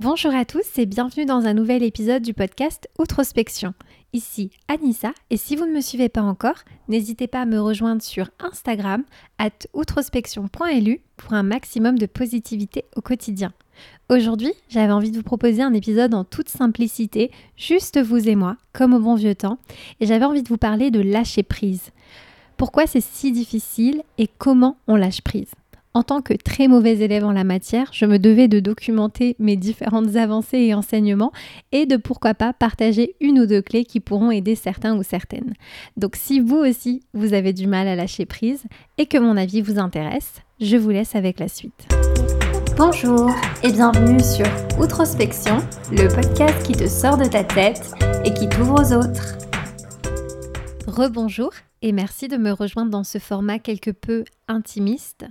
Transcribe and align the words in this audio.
Bonjour 0.00 0.34
à 0.34 0.46
tous 0.46 0.78
et 0.78 0.86
bienvenue 0.86 1.26
dans 1.26 1.44
un 1.44 1.52
nouvel 1.52 1.82
épisode 1.82 2.22
du 2.22 2.32
podcast 2.32 2.88
Outrospection. 2.98 3.74
Ici 4.14 4.50
Anissa 4.66 5.12
et 5.28 5.36
si 5.36 5.56
vous 5.56 5.66
ne 5.66 5.74
me 5.74 5.82
suivez 5.82 6.08
pas 6.08 6.22
encore, 6.22 6.54
n'hésitez 6.88 7.26
pas 7.26 7.42
à 7.42 7.44
me 7.44 7.60
rejoindre 7.60 8.00
sur 8.00 8.30
Instagram 8.38 9.04
at 9.36 9.50
outrospection.lu 9.74 11.02
pour 11.18 11.34
un 11.34 11.42
maximum 11.42 11.98
de 11.98 12.06
positivité 12.06 12.86
au 12.96 13.02
quotidien. 13.02 13.52
Aujourd'hui, 14.08 14.54
j'avais 14.70 14.90
envie 14.90 15.10
de 15.10 15.18
vous 15.18 15.22
proposer 15.22 15.60
un 15.60 15.74
épisode 15.74 16.14
en 16.14 16.24
toute 16.24 16.48
simplicité, 16.48 17.30
juste 17.58 18.00
vous 18.00 18.26
et 18.26 18.36
moi, 18.36 18.56
comme 18.72 18.94
au 18.94 19.00
bon 19.00 19.16
vieux 19.16 19.34
temps, 19.34 19.58
et 20.00 20.06
j'avais 20.06 20.24
envie 20.24 20.42
de 20.42 20.48
vous 20.48 20.56
parler 20.56 20.90
de 20.90 21.00
lâcher 21.00 21.42
prise. 21.42 21.90
Pourquoi 22.56 22.86
c'est 22.86 23.02
si 23.02 23.32
difficile 23.32 24.02
et 24.16 24.30
comment 24.38 24.78
on 24.86 24.96
lâche 24.96 25.20
prise? 25.20 25.50
En 25.92 26.02
tant 26.02 26.20
que 26.20 26.34
très 26.34 26.68
mauvais 26.68 26.98
élève 26.98 27.24
en 27.24 27.32
la 27.32 27.44
matière, 27.44 27.88
je 27.92 28.04
me 28.04 28.18
devais 28.18 28.48
de 28.48 28.60
documenter 28.60 29.34
mes 29.38 29.56
différentes 29.56 30.16
avancées 30.16 30.58
et 30.58 30.74
enseignements 30.74 31.32
et 31.72 31.86
de 31.86 31.96
pourquoi 31.96 32.34
pas 32.34 32.52
partager 32.52 33.16
une 33.20 33.40
ou 33.40 33.46
deux 33.46 33.62
clés 33.62 33.84
qui 33.84 34.00
pourront 34.00 34.30
aider 34.30 34.54
certains 34.54 34.96
ou 34.96 35.02
certaines. 35.02 35.54
Donc 35.96 36.16
si 36.16 36.40
vous 36.40 36.56
aussi 36.56 37.02
vous 37.12 37.34
avez 37.34 37.52
du 37.52 37.66
mal 37.66 37.88
à 37.88 37.96
lâcher 37.96 38.24
prise 38.24 38.64
et 38.98 39.06
que 39.06 39.18
mon 39.18 39.36
avis 39.36 39.62
vous 39.62 39.78
intéresse, 39.78 40.42
je 40.60 40.76
vous 40.76 40.90
laisse 40.90 41.16
avec 41.16 41.40
la 41.40 41.48
suite. 41.48 41.88
Bonjour 42.76 43.30
et 43.62 43.72
bienvenue 43.72 44.20
sur 44.20 44.46
Outrospection, 44.80 45.58
le 45.90 46.08
podcast 46.08 46.64
qui 46.64 46.72
te 46.72 46.86
sort 46.86 47.18
de 47.18 47.26
ta 47.26 47.42
tête 47.42 47.92
et 48.24 48.32
qui 48.32 48.48
t'ouvre 48.48 48.80
aux 48.80 48.92
autres. 48.94 49.36
Rebonjour 50.86 51.50
et 51.82 51.92
merci 51.92 52.28
de 52.28 52.36
me 52.36 52.52
rejoindre 52.52 52.90
dans 52.90 53.04
ce 53.04 53.18
format 53.18 53.58
quelque 53.58 53.90
peu 53.90 54.24
intimiste. 54.48 55.24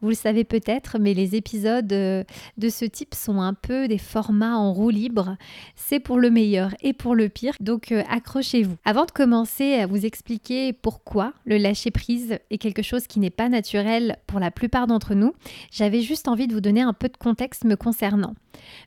Vous 0.00 0.08
le 0.08 0.14
savez 0.14 0.44
peut-être, 0.44 0.98
mais 0.98 1.14
les 1.14 1.36
épisodes 1.36 1.92
euh, 1.92 2.24
de 2.56 2.68
ce 2.70 2.84
type 2.84 3.14
sont 3.14 3.40
un 3.40 3.54
peu 3.54 3.86
des 3.86 3.98
formats 3.98 4.56
en 4.56 4.72
roue 4.72 4.90
libre. 4.90 5.36
C'est 5.76 6.00
pour 6.00 6.18
le 6.18 6.30
meilleur 6.30 6.74
et 6.80 6.92
pour 6.92 7.14
le 7.14 7.28
pire, 7.28 7.54
donc 7.60 7.92
euh, 7.92 8.02
accrochez-vous. 8.08 8.76
Avant 8.84 9.04
de 9.04 9.10
commencer 9.10 9.74
à 9.74 9.86
vous 9.86 10.04
expliquer 10.04 10.72
pourquoi 10.72 11.34
le 11.44 11.58
lâcher-prise 11.58 12.38
est 12.50 12.58
quelque 12.58 12.82
chose 12.82 13.06
qui 13.06 13.20
n'est 13.20 13.30
pas 13.30 13.48
naturel 13.48 14.16
pour 14.26 14.40
la 14.40 14.50
plupart 14.50 14.86
d'entre 14.86 15.14
nous, 15.14 15.34
j'avais 15.70 16.00
juste 16.00 16.26
envie 16.26 16.46
de 16.46 16.54
vous 16.54 16.60
donner 16.60 16.80
un 16.80 16.94
peu 16.94 17.08
de 17.08 17.16
contexte 17.16 17.64
me 17.64 17.76
concernant. 17.76 18.34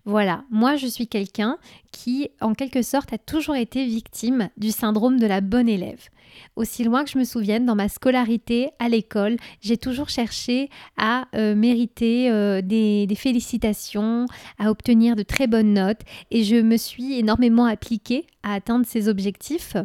Voilà, 0.06 0.44
moi 0.50 0.76
je 0.76 0.88
suis 0.88 1.08
quelqu'un 1.08 1.58
qui, 1.92 2.30
en 2.42 2.54
quelque 2.54 2.82
sorte, 2.82 3.14
a 3.14 3.18
toujours 3.18 3.56
été 3.56 3.86
victime 3.86 4.50
du 4.58 4.72
syndrome 4.72 5.20
de 5.20 5.28
la 5.28 5.42
bonne 5.42 5.70
élève. 5.70 6.10
Aussi 6.56 6.84
loin 6.84 7.04
que 7.04 7.10
je 7.10 7.18
me 7.18 7.24
souvienne, 7.24 7.66
dans 7.66 7.76
ma 7.76 7.90
scolarité 7.90 8.70
à 8.80 8.90
l'école, 8.90 9.38
j'ai 9.62 9.78
toujours 9.78 10.10
cherché 10.10 10.70
à 10.98 11.26
euh, 11.36 11.56
mériter 11.56 12.30
euh, 12.32 12.62
des, 12.62 13.08
des, 13.08 13.16
félicitations, 13.16 14.26
à 14.60 14.72
obtenir 14.72 15.16
de 15.16 15.24
très 15.24 15.48
bonnes 15.48 15.74
notes. 15.74 16.02
Et 16.32 16.44
je 16.44 16.56
me 16.56 16.78
suis 16.78 17.18
énormément 17.20 17.66
appliquée 17.66 18.26
à 18.46 18.54
atteindre 18.54 18.86
ces 18.88 19.10
objectifs. 19.10 19.76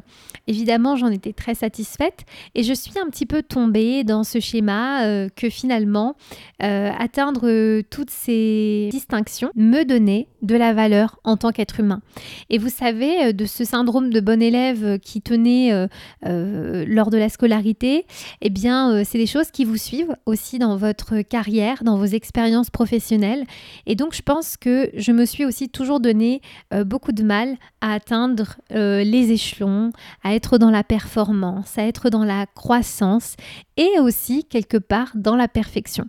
Évidemment, 0.47 0.95
j'en 0.95 1.09
étais 1.09 1.33
très 1.33 1.57
satisfaite 1.57 2.25
et 2.55 2.63
je 2.63 2.73
suis 2.73 2.97
un 2.99 3.11
petit 3.11 3.27
peu 3.27 3.43
tombée 3.43 4.05
dans 4.05 4.23
ce 4.23 4.39
schéma 4.39 5.05
euh, 5.05 5.29
que 5.35 5.51
finalement, 5.51 6.15
atteindre 6.61 7.81
toutes 7.91 8.11
ces 8.11 8.89
distinctions 8.93 9.51
me 9.57 9.85
donnait 9.85 10.29
de 10.43 10.55
la 10.57 10.75
valeur 10.75 11.19
en 11.25 11.37
tant 11.37 11.51
qu'être 11.51 11.81
humain. 11.81 12.03
Et 12.51 12.59
vous 12.59 12.69
savez, 12.69 13.33
de 13.33 13.47
ce 13.47 13.65
syndrome 13.65 14.13
de 14.13 14.21
bon 14.21 14.43
élève 14.43 14.99
qui 14.99 15.23
tenait 15.23 15.89
euh, 16.27 16.85
lors 16.87 17.11
de 17.11 17.17
la 17.17 17.31
scolarité, 17.31 18.07
eh 18.43 18.51
bien, 18.51 18.93
euh, 18.93 19.03
c'est 19.07 19.19
des 19.19 19.27
choses 19.27 19.51
qui 19.51 19.65
vous 19.65 19.77
suivent 19.77 20.15
aussi 20.27 20.59
dans 20.59 20.77
votre 20.77 21.23
carrière, 21.23 21.83
dans 21.83 21.97
vos 21.97 22.05
expériences 22.05 22.71
professionnelles. 22.71 23.45
Et 23.87 23.95
donc, 23.95 24.15
je 24.15 24.23
pense 24.23 24.57
que 24.57 24.91
je 24.95 25.13
me 25.13 25.25
suis 25.25 25.45
aussi 25.45 25.69
toujours 25.69 26.01
donné 26.01 26.43
euh, 26.75 26.85
beaucoup 26.85 27.13
de 27.13 27.23
mal 27.23 27.57
à 27.81 27.95
atteindre 27.95 28.50
les 28.71 29.33
échelons, 29.33 29.91
à 30.23 30.35
être 30.35 30.59
dans 30.59 30.71
la 30.71 30.85
performance, 30.85 31.79
à 31.79 31.85
être 31.85 32.11
dans 32.11 32.25
la 32.25 32.47
croissance 32.47 33.37
et 33.77 33.99
aussi 34.01 34.45
quelque 34.45 34.77
part 34.77 35.11
dans 35.15 35.37
la 35.37 35.49
perfection 35.49 36.07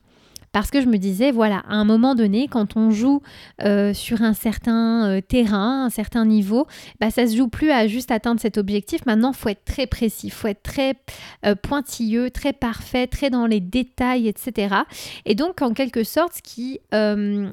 parce 0.51 0.69
que 0.69 0.81
je 0.81 0.87
me 0.87 0.97
disais, 0.97 1.31
voilà, 1.31 1.63
à 1.69 1.75
un 1.75 1.85
moment 1.85 2.15
donné, 2.15 2.47
quand 2.47 2.75
on 2.75 2.91
joue 2.91 3.21
euh, 3.63 3.93
sur 3.93 4.21
un 4.21 4.33
certain 4.33 5.09
euh, 5.09 5.21
terrain, 5.21 5.85
un 5.85 5.89
certain 5.89 6.25
niveau, 6.25 6.67
bah, 6.99 7.09
ça 7.09 7.25
se 7.25 7.35
joue 7.35 7.47
plus 7.47 7.71
à 7.71 7.87
juste 7.87 8.11
atteindre 8.11 8.41
cet 8.41 8.57
objectif. 8.57 9.05
Maintenant, 9.05 9.31
il 9.31 9.37
faut 9.37 9.49
être 9.49 9.63
très 9.63 9.87
précis, 9.87 10.27
il 10.27 10.31
faut 10.31 10.47
être 10.47 10.63
très 10.63 10.95
euh, 11.45 11.55
pointilleux, 11.55 12.31
très 12.31 12.53
parfait, 12.53 13.07
très 13.07 13.29
dans 13.29 13.45
les 13.45 13.61
détails, 13.61 14.27
etc. 14.27 14.75
Et 15.25 15.35
donc, 15.35 15.61
en 15.61 15.73
quelque 15.73 16.03
sorte, 16.03 16.33
ce 16.35 16.41
qui 16.41 16.79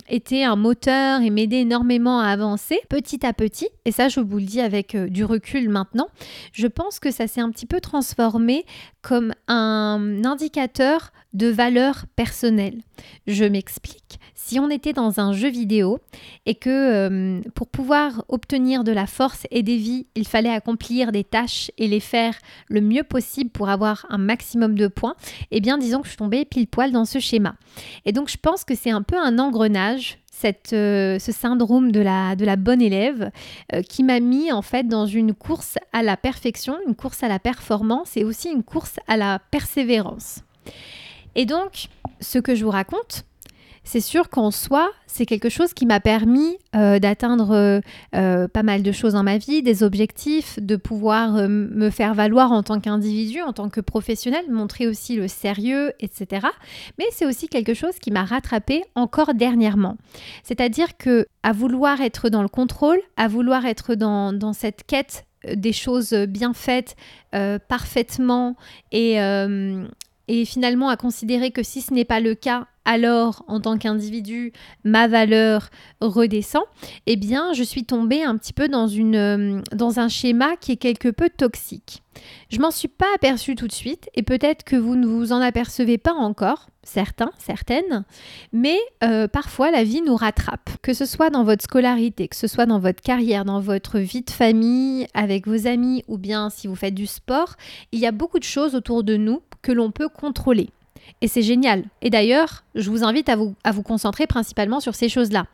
était 0.09 0.45
un 0.45 0.57
moteur 0.57 1.23
et 1.23 1.31
m'aidait 1.31 1.61
énormément 1.61 2.21
à 2.21 2.29
avancer 2.29 2.81
petit 2.89 3.25
à 3.25 3.33
petit, 3.33 3.69
et 3.85 3.93
ça, 3.93 4.09
je 4.09 4.21
vous 4.21 4.39
le 4.39 4.45
dis 4.45 4.61
avec 4.61 4.97
du 4.97 5.25
recul 5.25 5.69
maintenant, 5.69 6.09
je 6.53 6.67
pense 6.67 6.99
que 6.99 7.11
ça 7.11 7.27
s'est 7.27 7.41
un 7.41 7.51
petit 7.51 7.67
peu 7.67 7.81
transformé 7.81 8.65
comme 9.03 9.33
un 9.47 10.25
indicateur 10.25 11.13
de 11.35 11.49
valeur 11.49 12.07
personnelle. 12.17 12.81
Je 13.27 13.45
m'explique. 13.45 14.19
Si 14.35 14.59
on 14.59 14.71
était 14.71 14.93
dans 14.93 15.21
un 15.21 15.33
jeu 15.33 15.49
vidéo 15.49 15.99
et 16.47 16.55
que 16.55 16.71
euh, 16.71 17.41
pour 17.55 17.69
pouvoir 17.69 18.25
obtenir 18.29 18.83
de 18.83 18.93
la 18.93 19.07
force 19.07 19.47
et 19.51 19.63
des 19.63 19.77
vies, 19.77 20.07
il 20.15 20.27
fallait 20.27 20.49
accomplir 20.49 21.13
des 21.13 21.25
tâches 21.25 21.71
et 21.77 21.87
les 21.87 22.01
faire 22.01 22.35
le 22.69 22.81
mieux 22.81 23.03
possible 23.03 23.51
pour 23.51 23.69
avoir 23.69 24.07
un 24.09 24.19
maximum 24.19 24.75
de 24.75 24.89
points, 24.89 25.17
eh 25.51 25.61
bien 25.61 25.77
disons 25.77 26.01
que 26.01 26.07
je 26.07 26.11
suis 26.11 26.17
tombée 26.19 26.45
pile 26.45 26.67
poil 26.67 26.93
dans 26.93 27.05
ce 27.05 27.19
schéma. 27.19 27.57
Et 28.07 28.13
donc 28.13 28.31
je 28.31 28.39
pense 28.39 28.65
que 28.65 28.75
c'est 28.75 28.91
un 28.91 29.03
peu 29.03 29.19
un 29.19 29.39
engrenage 29.39 30.19
cette, 30.39 30.73
euh, 30.73 31.19
ce 31.19 31.33
syndrome 31.33 31.91
de 31.91 32.01
la, 32.01 32.37
de 32.37 32.45
la 32.45 32.57
bonne 32.57 32.81
élève 32.81 33.31
euh, 33.75 33.83
qui 33.83 34.05
m'a 34.05 34.21
mis 34.21 34.53
en 34.53 34.63
fait 34.63 34.85
dans 34.85 35.07
une 35.07 35.35
course 35.35 35.79
à 35.93 36.03
la 36.03 36.17
perfection, 36.17 36.77
une 36.87 36.95
course 36.95 37.23
à 37.23 37.29
la 37.29 37.39
performance 37.39 38.17
et 38.17 38.25
aussi 38.25 38.49
une 38.51 38.63
course 38.63 38.97
à 39.09 39.17
la 39.17 39.41
persévérance. 39.51 40.45
Et 41.39 41.47
donc, 41.47 41.87
ce 42.21 42.41
que 42.41 42.57
je 42.57 42.65
vous 42.65 42.73
raconte, 42.73 43.23
c'est 43.85 44.01
sûr 44.01 44.29
qu'en 44.29 44.51
soi, 44.51 44.91
c'est 45.07 45.25
quelque 45.25 45.49
chose 45.49 45.73
qui 45.73 45.87
m'a 45.87 46.01
permis 46.01 46.59
euh, 46.75 46.99
d'atteindre 46.99 47.53
euh, 47.53 47.81
euh, 48.17 48.49
pas 48.49 48.65
mal 48.65 48.83
de 48.83 48.91
choses 48.91 49.13
dans 49.13 49.23
ma 49.23 49.39
vie, 49.39 49.63
des 49.63 49.85
objectifs, 49.85 50.59
de 50.61 50.75
pouvoir 50.75 51.49
me 51.49 51.91
faire 51.91 52.13
valoir 52.13 52.51
en 52.51 52.65
tant 52.65 52.81
qu'individu, 52.81 53.41
en 53.41 53.53
tant 53.53 53.69
que 53.69 53.81
professionnel, 53.81 54.51
montrer 54.51 54.89
aussi 54.89 55.15
le 55.15 55.29
sérieux, 55.29 55.93
etc. 56.01 56.49
Mais 56.99 57.07
c'est 57.13 57.25
aussi 57.25 57.47
quelque 57.49 57.73
chose 57.73 58.01
qui 58.01 58.11
m'a 58.11 58.25
rattrapé 58.25 58.83
encore 58.97 59.33
dernièrement. 59.33 59.97
C'est-à-dire 60.43 60.97
que 60.97 61.29
à 61.45 61.53
vouloir 61.53 62.01
être 62.01 62.31
dans 62.31 62.43
le 62.43 62.49
contrôle, 62.49 62.99
à 63.17 63.29
vouloir 63.29 63.65
être 63.65 63.95
dans, 63.95 64.33
dans 64.33 64.55
cette 64.55 64.83
quête 64.89 65.25
des 65.55 65.73
choses 65.73 66.13
bien 66.13 66.53
faites 66.53 66.97
parfaitement 67.69 68.57
et, 68.91 69.21
et 70.29 70.45
finalement 70.45 70.89
à 70.89 70.97
considérer 70.97 71.51
que 71.51 71.63
si 71.63 71.81
ce 71.81 71.93
n'est 71.93 72.05
pas 72.05 72.21
le 72.21 72.35
cas, 72.35 72.67
alors 72.85 73.45
en 73.49 73.61
tant 73.61 73.77
qu'individu, 73.77 74.53
ma 74.83 75.09
valeur 75.09 75.69
redescend, 76.01 76.63
eh 77.07 77.17
bien 77.17 77.53
je 77.53 77.63
suis 77.63 77.85
tombée 77.85 78.23
un 78.23 78.37
petit 78.37 78.53
peu 78.53 78.69
dans, 78.69 78.87
une, 78.87 79.17
euh, 79.17 79.61
dans 79.73 80.01
un 80.01 80.09
schéma 80.09 80.57
qui 80.57 80.73
est 80.73 80.77
quelque 80.77 81.09
peu 81.09 81.29
toxique. 81.29 82.03
Je 82.51 82.59
m'en 82.61 82.71
suis 82.71 82.89
pas 82.89 83.07
aperçue 83.15 83.55
tout 83.55 83.67
de 83.67 83.73
suite 83.73 84.09
et 84.15 84.23
peut-être 84.23 84.65
que 84.65 84.75
vous 84.75 84.97
ne 84.97 85.07
vous 85.07 85.33
en 85.33 85.41
apercevez 85.41 85.99
pas 85.99 86.15
encore, 86.15 86.69
certains, 86.83 87.31
certaines, 87.39 88.05
mais 88.53 88.79
euh, 89.05 89.29
parfois 89.29 89.71
la 89.71 89.85
vie 89.85 90.01
nous 90.01 90.17
rattrape. 90.17 90.71
Que 90.83 90.95
ce 90.95 91.05
soit 91.05 91.31
dans 91.31 91.45
votre 91.45 91.65
scolarité, 91.65 92.27
que 92.27 92.37
ce 92.37 92.47
soit 92.47 92.67
dans 92.67 92.79
votre 92.79 93.03
carrière, 93.03 93.45
dans 93.45 93.61
votre 93.61 93.99
vie 93.99 94.23
de 94.23 94.31
famille, 94.31 95.07
avec 95.13 95.47
vos 95.47 95.67
amis 95.67 96.05
ou 96.09 96.17
bien 96.17 96.49
si 96.51 96.67
vous 96.67 96.75
faites 96.75 96.95
du 96.95 97.07
sport, 97.07 97.55
il 97.93 98.01
y 98.01 98.07
a 98.07 98.13
beaucoup 98.13 98.39
de 98.39 98.45
choses 98.45 98.75
autour 98.75 99.05
de 99.05 99.17
nous 99.17 99.43
que 99.63 99.73
l'on 99.73 99.91
peut 99.91 100.09
contrôler. 100.09 100.71
Et 101.21 101.29
c'est 101.29 101.43
génial. 101.43 101.85
Et 102.03 102.11
d'ailleurs, 102.11 102.65
je 102.75 102.91
vous 102.91 103.05
invite 103.05 103.29
à 103.29 103.37
vous, 103.37 103.55
à 103.65 103.73
vous 103.73 103.83
concentrer 103.83 104.27
principalement 104.27 104.81
sur 104.81 104.95
ces 104.95 105.09
choses-là. 105.09 105.47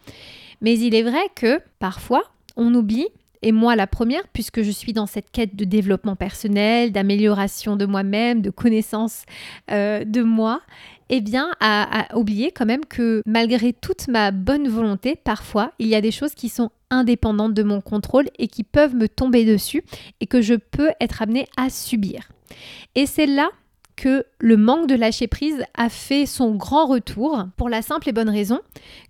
Mais 0.61 0.79
il 0.79 0.95
est 0.95 1.03
vrai 1.03 1.23
que 1.35 1.61
parfois, 1.79 2.25
on 2.56 2.75
oublie, 2.75 3.09
et 3.43 3.53
moi 3.53 3.77
la 3.77 3.87
première, 3.87 4.27
puisque 4.33 4.62
je 4.62 4.71
suis 4.71 4.93
dans 4.93 5.06
cette 5.06 5.31
quête 5.31 5.55
de 5.55 5.65
développement 5.65 6.17
personnel, 6.17 6.93
d'amélioration 6.93 7.77
de 7.77 7.85
moi-même, 7.85 8.41
de 8.41 8.51
connaissance 8.51 9.25
euh, 9.71 10.05
de 10.05 10.23
moi, 10.23 10.62
eh 11.11 11.21
bien, 11.21 11.50
à, 11.61 12.00
à, 12.00 12.17
oublier 12.17 12.50
quand 12.50 12.65
même 12.65 12.87
que 12.87 13.21
malgré 13.27 13.75
toute 13.75 14.09
ma 14.09 14.31
bonne 14.31 14.69
volonté, 14.69 15.17
parfois, 15.17 15.73
il 15.79 15.89
y 15.89 15.95
a 15.95 16.00
des 16.00 16.11
choses 16.11 16.35
qui 16.35 16.49
sont 16.49 16.71
indépendantes 16.89 17.53
de 17.53 17.62
mon 17.62 17.83
contrôle 17.83 18.29
et 18.39 18.49
qui 18.49 18.65
peuvent 18.65 18.95
me 18.95 19.09
tomber 19.09 19.45
dessus 19.45 19.85
et 20.21 20.27
que 20.27 20.41
je 20.41 20.55
peux 20.55 20.91
être 21.00 21.21
amenée 21.21 21.47
à 21.59 21.69
subir. 21.69 22.31
Et 22.95 23.05
c'est 23.05 23.27
là 23.27 23.50
que 23.96 24.25
le 24.38 24.56
manque 24.56 24.88
de 24.88 24.94
lâcher 24.94 25.26
prise 25.26 25.64
a 25.75 25.88
fait 25.88 26.26
son 26.26 26.55
grand 26.55 26.87
retour 26.87 27.44
pour 27.56 27.69
la 27.69 27.82
simple 27.82 28.08
et 28.08 28.12
bonne 28.12 28.29
raison 28.29 28.61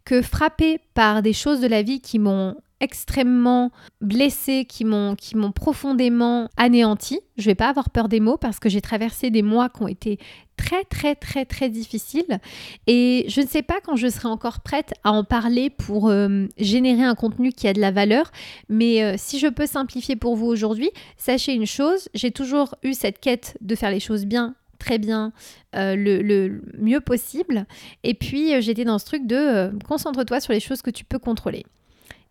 que 0.05 0.23
frappée 0.23 0.81
par 0.95 1.23
des 1.23 1.33
choses 1.33 1.61
de 1.61 1.67
la 1.67 1.83
vie 1.83 2.01
qui 2.01 2.19
m'ont 2.19 2.57
extrêmement 2.81 3.71
blessée, 4.01 4.67
qui 4.69 4.85
m'ont 4.85 5.15
qui 5.15 5.37
m'ont 5.37 5.53
profondément 5.53 6.51
anéanti. 6.57 7.21
Je 7.39 7.47
vais 7.47 7.55
pas 7.55 7.69
avoir 7.69 7.89
peur 7.89 8.09
des 8.09 8.21
mots 8.21 8.37
parce 8.37 8.59
que 8.59 8.69
j'ai 8.69 8.83
traversé 8.83 9.31
des 9.31 9.43
mois 9.43 9.71
qui 9.71 9.83
ont 9.83 9.89
été 9.89 10.19
très 10.57 10.85
très 10.85 11.15
très 11.15 11.47
très 11.47 11.71
difficiles 11.71 12.41
et 12.87 13.25
je 13.29 13.41
ne 13.41 13.47
sais 13.47 13.63
pas 13.63 13.81
quand 13.85 13.97
je 13.97 14.09
serai 14.09 14.29
encore 14.29 14.61
prête 14.61 14.93
à 15.03 15.13
en 15.13 15.25
parler 15.25 15.71
pour 15.71 16.09
euh, 16.09 16.47
générer 16.59 17.05
un 17.05 17.15
contenu 17.15 17.53
qui 17.53 17.67
a 17.69 17.73
de 17.73 17.81
la 17.81 17.91
valeur, 17.91 18.31
mais 18.69 19.03
euh, 19.03 19.15
si 19.17 19.39
je 19.39 19.49
peux 19.49 19.67
simplifier 19.67 20.17
pour 20.17 20.37
vous 20.37 20.47
aujourd'hui, 20.47 20.91
sachez 21.17 21.55
une 21.55 21.67
chose, 21.67 22.09
j'ai 22.13 22.33
toujours 22.33 22.75
eu 22.83 22.93
cette 22.93 23.19
quête 23.19 23.57
de 23.63 23.75
faire 23.75 23.91
les 23.91 24.01
choses 24.01 24.27
bien 24.27 24.55
très 24.79 24.99
bien, 24.99 25.33
euh, 25.75 25.95
le, 25.97 26.61
mieux 26.79 27.01
possible. 27.01 27.67
Et 28.03 28.15
puis 28.15 28.61
j'étais 28.63 28.85
dans 28.85 28.99
ce 28.99 29.07
truc 29.07 29.27
de 29.27 29.71
concentre-toi 29.87 30.41
sur 30.41 30.53
les 30.53 30.61
choses 30.61 30.83
que 30.83 30.91
tu 30.91 31.05
peux 31.05 31.19
contrôler. 31.19 31.65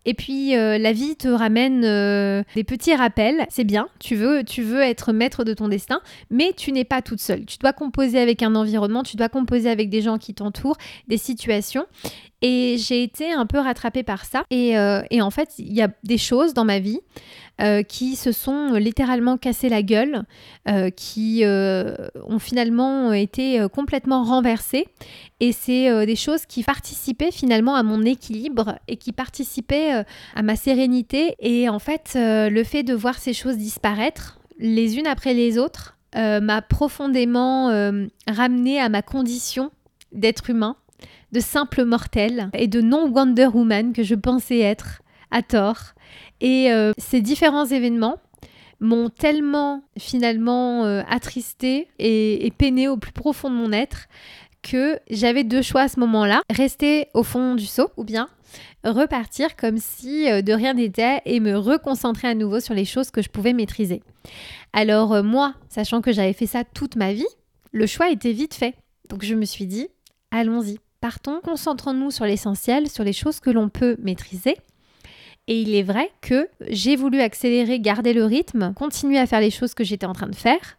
Et 0.06 0.14
puis 0.14 0.56
euh, 0.56 0.78
la 0.78 0.92
vie 0.92 1.16
te 1.16 1.28
ramène 1.28 1.84
euh, 1.84 2.42
des 2.54 2.64
petits 2.64 2.94
rappels, 2.94 3.46
c'est 3.48 3.64
bien, 3.64 3.88
tu 3.98 4.16
veux, 4.16 4.44
tu 4.44 4.62
veux 4.62 4.82
être 4.82 5.12
maître 5.12 5.44
de 5.44 5.54
ton 5.54 5.68
destin, 5.68 6.00
mais 6.30 6.52
tu 6.56 6.72
n'es 6.72 6.84
pas 6.84 7.00
toute 7.00 7.20
seule. 7.20 7.46
Tu 7.46 7.58
dois 7.58 7.72
composer 7.72 8.18
avec 8.18 8.42
un 8.42 8.54
environnement, 8.54 9.02
tu 9.02 9.16
dois 9.16 9.28
composer 9.28 9.70
avec 9.70 9.88
des 9.88 10.02
gens 10.02 10.18
qui 10.18 10.34
t'entourent, 10.34 10.76
des 11.08 11.16
situations. 11.16 11.86
Et 12.42 12.76
j'ai 12.78 13.02
été 13.02 13.32
un 13.32 13.46
peu 13.46 13.58
rattrapée 13.58 14.02
par 14.02 14.26
ça. 14.26 14.42
Et, 14.50 14.76
euh, 14.76 15.00
et 15.10 15.22
en 15.22 15.30
fait, 15.30 15.54
il 15.58 15.72
y 15.72 15.80
a 15.80 15.88
des 16.02 16.18
choses 16.18 16.52
dans 16.52 16.66
ma 16.66 16.78
vie 16.78 17.00
euh, 17.60 17.84
qui 17.84 18.16
se 18.16 18.32
sont 18.32 18.74
littéralement 18.74 19.36
cassés 19.36 19.68
la 19.68 19.84
gueule, 19.84 20.24
euh, 20.68 20.90
qui 20.90 21.44
euh, 21.44 21.94
ont 22.26 22.40
finalement 22.40 23.12
été 23.12 23.64
complètement 23.72 24.24
renversées. 24.24 24.88
Et 25.38 25.52
c'est 25.52 26.06
des 26.06 26.16
choses 26.16 26.46
qui 26.46 26.64
participaient 26.64 27.30
finalement 27.30 27.76
à 27.76 27.84
mon 27.84 28.02
équilibre 28.02 28.76
et 28.88 28.96
qui 28.96 29.12
participaient 29.12 30.04
à 30.34 30.42
ma 30.42 30.56
sérénité. 30.56 31.36
Et 31.38 31.68
en 31.68 31.78
fait, 31.78 32.12
le 32.16 32.64
fait 32.64 32.82
de 32.82 32.94
voir 32.94 33.18
ces 33.18 33.34
choses 33.34 33.56
disparaître 33.56 34.40
les 34.58 34.96
unes 34.98 35.06
après 35.06 35.34
les 35.34 35.58
autres 35.58 35.96
m'a 36.14 36.62
profondément 36.62 37.68
ramené 38.26 38.80
à 38.80 38.88
ma 38.88 39.02
condition 39.02 39.70
d'être 40.12 40.50
humain 40.50 40.76
de 41.32 41.40
simple 41.40 41.84
mortel 41.84 42.48
et 42.54 42.68
de 42.68 42.80
non-Wonder 42.80 43.48
Woman 43.52 43.92
que 43.92 44.04
je 44.04 44.14
pensais 44.14 44.60
être 44.60 45.02
à 45.30 45.42
tort. 45.42 45.94
Et 46.40 46.72
euh, 46.72 46.92
ces 46.98 47.20
différents 47.20 47.66
événements 47.66 48.18
m'ont 48.80 49.08
tellement 49.08 49.82
finalement 49.98 50.84
euh, 50.84 51.02
attristée 51.08 51.88
et, 51.98 52.46
et 52.46 52.50
peinée 52.50 52.88
au 52.88 52.96
plus 52.96 53.12
profond 53.12 53.50
de 53.50 53.54
mon 53.54 53.72
être 53.72 54.08
que 54.62 54.98
j'avais 55.10 55.44
deux 55.44 55.62
choix 55.62 55.82
à 55.82 55.88
ce 55.88 56.00
moment-là, 56.00 56.42
rester 56.50 57.08
au 57.14 57.22
fond 57.22 57.54
du 57.54 57.66
seau 57.66 57.90
ou 57.96 58.04
bien 58.04 58.28
repartir 58.82 59.56
comme 59.56 59.78
si 59.78 60.30
euh, 60.30 60.42
de 60.42 60.52
rien 60.52 60.74
n'était 60.74 61.20
et 61.24 61.40
me 61.40 61.56
reconcentrer 61.56 62.28
à 62.28 62.34
nouveau 62.34 62.60
sur 62.60 62.74
les 62.74 62.84
choses 62.84 63.10
que 63.10 63.22
je 63.22 63.28
pouvais 63.28 63.52
maîtriser. 63.52 64.02
Alors 64.72 65.22
moi, 65.22 65.54
sachant 65.68 66.00
que 66.00 66.12
j'avais 66.12 66.32
fait 66.32 66.46
ça 66.46 66.64
toute 66.64 66.96
ma 66.96 67.12
vie, 67.12 67.26
le 67.72 67.86
choix 67.86 68.10
était 68.10 68.32
vite 68.32 68.54
fait. 68.54 68.74
Donc 69.08 69.24
je 69.24 69.34
me 69.34 69.44
suis 69.44 69.66
dit, 69.66 69.88
allons-y, 70.30 70.78
partons, 71.00 71.40
concentrons-nous 71.42 72.10
sur 72.10 72.24
l'essentiel, 72.24 72.88
sur 72.88 73.04
les 73.04 73.12
choses 73.12 73.40
que 73.40 73.50
l'on 73.50 73.68
peut 73.68 73.96
maîtriser 74.00 74.56
et 75.46 75.60
il 75.60 75.74
est 75.74 75.82
vrai 75.82 76.10
que 76.20 76.48
j'ai 76.68 76.96
voulu 76.96 77.20
accélérer, 77.20 77.80
garder 77.80 78.12
le 78.12 78.24
rythme, 78.24 78.72
continuer 78.74 79.18
à 79.18 79.26
faire 79.26 79.40
les 79.40 79.50
choses 79.50 79.74
que 79.74 79.84
j'étais 79.84 80.06
en 80.06 80.12
train 80.12 80.28
de 80.28 80.34
faire, 80.34 80.78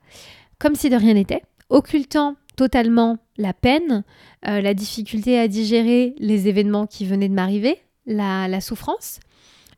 comme 0.59 0.75
si 0.75 0.89
de 0.89 0.95
rien 0.95 1.13
n'était, 1.13 1.43
occultant 1.69 2.35
totalement 2.55 3.17
la 3.37 3.53
peine, 3.53 4.03
euh, 4.47 4.61
la 4.61 4.73
difficulté 4.73 5.37
à 5.37 5.47
digérer 5.47 6.15
les 6.17 6.47
événements 6.47 6.87
qui 6.87 7.05
venaient 7.05 7.29
de 7.29 7.33
m'arriver, 7.33 7.79
la, 8.05 8.47
la 8.47 8.61
souffrance, 8.61 9.19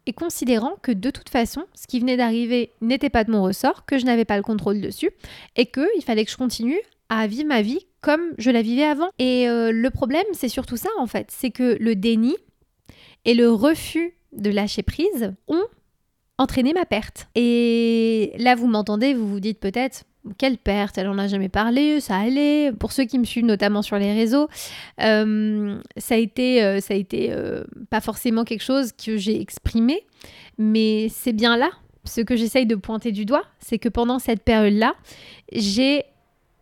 et 0.05 0.13
considérant 0.13 0.75
que 0.81 0.91
de 0.91 1.09
toute 1.09 1.29
façon, 1.29 1.65
ce 1.75 1.85
qui 1.85 1.99
venait 1.99 2.15
d'arriver 2.15 2.71
n'était 2.81 3.09
pas 3.09 3.23
de 3.23 3.31
mon 3.31 3.43
ressort, 3.43 3.85
que 3.85 3.97
je 3.97 4.05
n'avais 4.05 4.25
pas 4.25 4.37
le 4.37 4.43
contrôle 4.43 4.79
dessus, 4.79 5.11
et 5.57 5.65
qu'il 5.65 6.03
fallait 6.05 6.23
que 6.23 6.31
je 6.31 6.37
continue 6.37 6.79
à 7.09 7.27
vivre 7.27 7.47
ma 7.47 7.61
vie 7.61 7.85
comme 8.01 8.21
je 8.37 8.51
la 8.51 8.61
vivais 8.61 8.85
avant. 8.85 9.09
Et 9.19 9.49
euh, 9.49 9.71
le 9.73 9.89
problème, 9.89 10.25
c'est 10.31 10.49
surtout 10.49 10.77
ça 10.77 10.89
en 10.97 11.07
fait, 11.07 11.29
c'est 11.29 11.51
que 11.51 11.77
le 11.79 11.95
déni 11.95 12.35
et 13.25 13.33
le 13.33 13.51
refus 13.51 14.13
de 14.33 14.49
lâcher 14.49 14.83
prise 14.83 15.33
ont 15.47 15.65
entraîné 16.37 16.73
ma 16.73 16.85
perte. 16.85 17.27
Et 17.35 18.33
là, 18.37 18.55
vous 18.55 18.67
m'entendez, 18.67 19.13
vous 19.13 19.27
vous 19.27 19.39
dites 19.39 19.59
peut-être, 19.59 20.03
quelle 20.37 20.57
perte 20.57 20.97
Elle 20.97 21.07
en 21.07 21.17
a 21.17 21.27
jamais 21.27 21.49
parlé, 21.49 21.99
ça 21.99 22.17
allait. 22.17 22.71
Pour 22.71 22.91
ceux 22.91 23.05
qui 23.05 23.17
me 23.19 23.23
suivent 23.23 23.45
notamment 23.45 23.81
sur 23.81 23.97
les 23.97 24.13
réseaux, 24.13 24.49
euh, 25.01 25.77
ça 25.95 26.15
a 26.15 26.17
été, 26.17 26.63
euh, 26.63 26.79
ça 26.79 26.93
a 26.93 26.97
été 26.97 27.31
euh, 27.31 27.63
pas 27.89 28.01
forcément 28.01 28.43
quelque 28.43 28.63
chose 28.63 28.91
que 28.91 29.17
j'ai 29.17 29.39
exprimé, 29.39 30.05
mais 30.57 31.07
c'est 31.09 31.33
bien 31.33 31.57
là. 31.57 31.69
Ce 32.03 32.21
que 32.21 32.35
j'essaye 32.35 32.65
de 32.65 32.75
pointer 32.75 33.11
du 33.11 33.25
doigt, 33.25 33.43
c'est 33.59 33.79
que 33.79 33.89
pendant 33.89 34.19
cette 34.19 34.43
période-là, 34.43 34.95
j'ai 35.51 36.03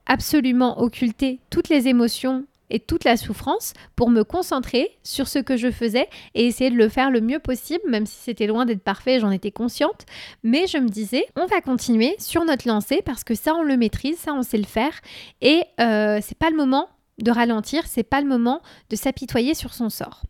absolument 0.08 0.82
occulté 0.82 1.40
toutes 1.50 1.70
les 1.70 1.88
émotions 1.88 2.46
et 2.70 2.80
toute 2.80 3.04
la 3.04 3.18
souffrance 3.18 3.74
pour 3.96 4.10
me 4.10 4.24
concentrer 4.24 4.98
sur 5.04 5.28
ce 5.28 5.40
que 5.40 5.58
je 5.58 5.72
faisais 5.72 6.08
et 6.34 6.46
essayer 6.48 6.70
de 6.70 6.76
le 6.76 6.90
faire 6.90 7.12
le 7.12 7.22
mieux 7.22 7.40
possible, 7.40 7.84
même 7.90 8.06
si 8.06 8.16
c'était 8.16 8.48
loin 8.48 8.66
d'être 8.66 8.84
parfait, 8.84 9.20
j'en 9.20 9.32
étais 9.32 9.52
consciente. 9.52 10.06
Mais 10.44 10.68
je 10.68 10.78
me 10.78 10.90
disais, 10.90 11.26
on 11.36 11.46
va 11.46 11.62
continuer 11.62 12.16
sur 12.20 12.46
notre 12.46 12.68
lancée 12.68 13.02
parce 13.04 13.24
que 13.24 13.36
ça, 13.36 13.54
on 13.56 13.64
le 13.64 13.78
maîtrise, 13.78 14.18
ça, 14.18 14.34
on 14.34 14.44
sait 14.44 14.58
le 14.58 14.66
faire. 14.66 14.94
Et 15.42 15.64
euh, 15.80 16.20
c'est 16.22 16.38
pas 16.38 16.50
le 16.50 16.58
moment 16.58 16.90
de 17.20 17.32
ralentir, 17.32 17.84
c'est 17.88 18.04
pas 18.04 18.22
le 18.22 18.28
moment 18.28 18.62
de 18.90 18.96
s'apitoyer 18.96 19.54
sur 19.54 19.74
son 19.74 19.90
sort. 19.90 20.24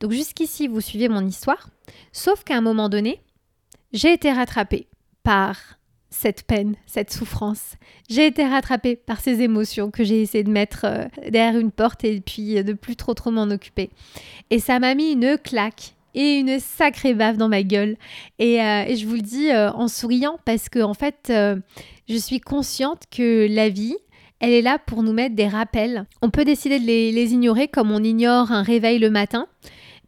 Donc 0.00 0.12
jusqu'ici, 0.12 0.66
vous 0.66 0.80
suivez 0.80 1.08
mon 1.08 1.24
histoire, 1.26 1.68
sauf 2.12 2.42
qu'à 2.44 2.56
un 2.56 2.60
moment 2.60 2.88
donné, 2.88 3.22
j'ai 3.92 4.12
été 4.12 4.32
rattrapée 4.32 4.88
par 5.22 5.79
cette 6.10 6.42
peine, 6.42 6.74
cette 6.86 7.12
souffrance. 7.12 7.76
J'ai 8.08 8.26
été 8.26 8.44
rattrapée 8.44 8.96
par 8.96 9.20
ces 9.20 9.42
émotions 9.42 9.90
que 9.90 10.04
j'ai 10.04 10.20
essayé 10.20 10.44
de 10.44 10.50
mettre 10.50 10.84
euh, 10.84 11.04
derrière 11.30 11.58
une 11.58 11.70
porte 11.70 12.04
et 12.04 12.20
puis 12.20 12.58
euh, 12.58 12.62
de 12.62 12.72
plus 12.72 12.96
trop 12.96 13.14
trop 13.14 13.30
m'en 13.30 13.44
occuper. 13.44 13.90
Et 14.50 14.58
ça 14.58 14.78
m'a 14.80 14.94
mis 14.94 15.12
une 15.12 15.38
claque 15.38 15.94
et 16.14 16.38
une 16.38 16.58
sacrée 16.58 17.14
baffe 17.14 17.36
dans 17.36 17.48
ma 17.48 17.62
gueule. 17.62 17.96
Et, 18.40 18.60
euh, 18.60 18.94
je 18.94 19.06
vous 19.06 19.14
le 19.14 19.22
dis 19.22 19.52
en 19.54 19.86
souriant 19.86 20.38
parce 20.44 20.68
que 20.68 20.80
en 20.80 20.94
fait, 20.94 21.32
je 22.08 22.16
suis 22.16 22.40
consciente 22.40 23.04
que 23.12 23.46
la 23.48 23.68
vie, 23.68 23.96
elle 24.40 24.50
est 24.50 24.62
là 24.62 24.78
pour 24.84 25.04
nous 25.04 25.12
mettre 25.12 25.36
des 25.36 25.46
rappels. 25.46 26.06
On 26.20 26.30
peut 26.30 26.44
décider 26.44 26.80
de 26.80 26.84
les, 26.84 27.12
les 27.12 27.32
ignorer 27.32 27.68
comme 27.68 27.92
on 27.92 28.02
ignore 28.02 28.50
un 28.50 28.62
réveil 28.62 28.98
le 28.98 29.10
matin, 29.10 29.46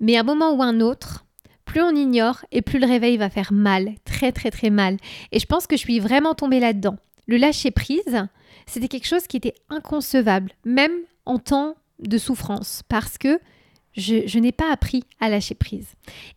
mais 0.00 0.16
à 0.16 0.20
un 0.20 0.24
moment 0.24 0.52
ou 0.52 0.62
un 0.62 0.80
autre, 0.80 1.24
plus 1.64 1.82
on 1.82 1.94
ignore 1.94 2.44
et 2.50 2.62
plus 2.62 2.78
le 2.78 2.86
réveil 2.86 3.16
va 3.16 3.30
faire 3.30 3.52
mal, 3.52 3.94
très 4.04 4.32
très 4.32 4.50
très 4.50 4.70
mal. 4.70 4.96
Et 5.30 5.38
je 5.38 5.46
pense 5.46 5.66
que 5.66 5.76
je 5.76 5.82
suis 5.82 6.00
vraiment 6.00 6.34
tombée 6.34 6.60
là-dedans. 6.60 6.96
Le 7.26 7.36
lâcher 7.36 7.70
prise, 7.70 8.26
c'était 8.66 8.88
quelque 8.88 9.06
chose 9.06 9.26
qui 9.26 9.36
était 9.36 9.54
inconcevable, 9.68 10.52
même 10.64 10.92
en 11.24 11.38
temps 11.38 11.76
de 12.00 12.18
souffrance, 12.18 12.82
parce 12.88 13.16
que 13.16 13.38
je, 13.94 14.38
n'ai 14.38 14.52
pas 14.52 14.72
appris 14.72 15.04
à 15.20 15.28
lâcher 15.28 15.54
prise. 15.54 15.88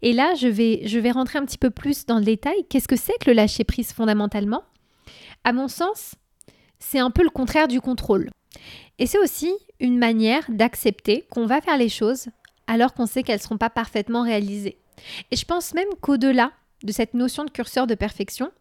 Et 0.01 0.13
là, 0.13 0.33
je 0.36 0.48
vais, 0.48 0.81
je 0.86 1.00
vais 1.00 1.12
rentrer 1.12 1.39
un 1.39 1.45
petit 1.45 1.57
peu 1.57 1.69
plus 1.69 2.06
dans 2.06 2.20
le 2.20 2.25
détail. 2.25 2.65
Qu'est-ce 2.70 2.88
que 2.88 2.98
c'est 2.98 3.17
que 3.20 3.29
le 3.29 3.36
lâcher 3.36 3.63
prise 3.63 3.94
fondamentalement? 3.94 4.63
À 5.44 5.53
mon 5.53 5.67
sens, 5.67 6.15
c'est 6.79 7.00
un 7.00 7.12
peu 7.12 7.24
le 7.24 7.29
contraire 7.29 7.67
du 7.67 7.82
contrôle. 7.82 8.29
Et 9.00 9.08
c'est 9.08 9.20
aussi 9.20 9.53
une 9.79 9.98
manière 9.98 10.44
d'accepter 10.50 11.25
qu'on 11.29 11.46
va 11.46 11.62
faire 11.62 11.77
les 11.77 11.89
choses 11.89 12.27
alors 12.67 12.94
qu'on 12.94 13.05
sait 13.05 13.24
qu'elles 13.24 13.38
ne 13.38 13.44
seront 13.44 13.58
pas 13.58 13.70
parfaitement 13.70 14.24
réalisées. 14.24 14.77
Et 15.31 15.35
je 15.35 15.45
pense 15.45 15.73
même 15.73 15.87
qu'au-delà 16.01 16.51
de 16.83 16.91
cette 16.91 17.13
notion 17.13 17.45
de 17.45 17.51
curseur 17.51 17.87
de 17.87 17.95
perfection, 17.95 18.51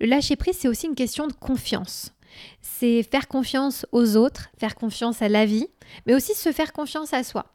le 0.00 0.06
lâcher-prise, 0.06 0.56
c'est 0.58 0.68
aussi 0.68 0.86
une 0.86 0.94
question 0.94 1.26
de 1.26 1.32
confiance. 1.32 2.12
C'est 2.60 3.02
faire 3.02 3.28
confiance 3.28 3.86
aux 3.92 4.16
autres, 4.16 4.48
faire 4.58 4.74
confiance 4.74 5.22
à 5.22 5.28
la 5.28 5.44
vie, 5.44 5.68
mais 6.06 6.14
aussi 6.14 6.34
se 6.34 6.52
faire 6.52 6.72
confiance 6.72 7.12
à 7.12 7.24
soi. 7.24 7.46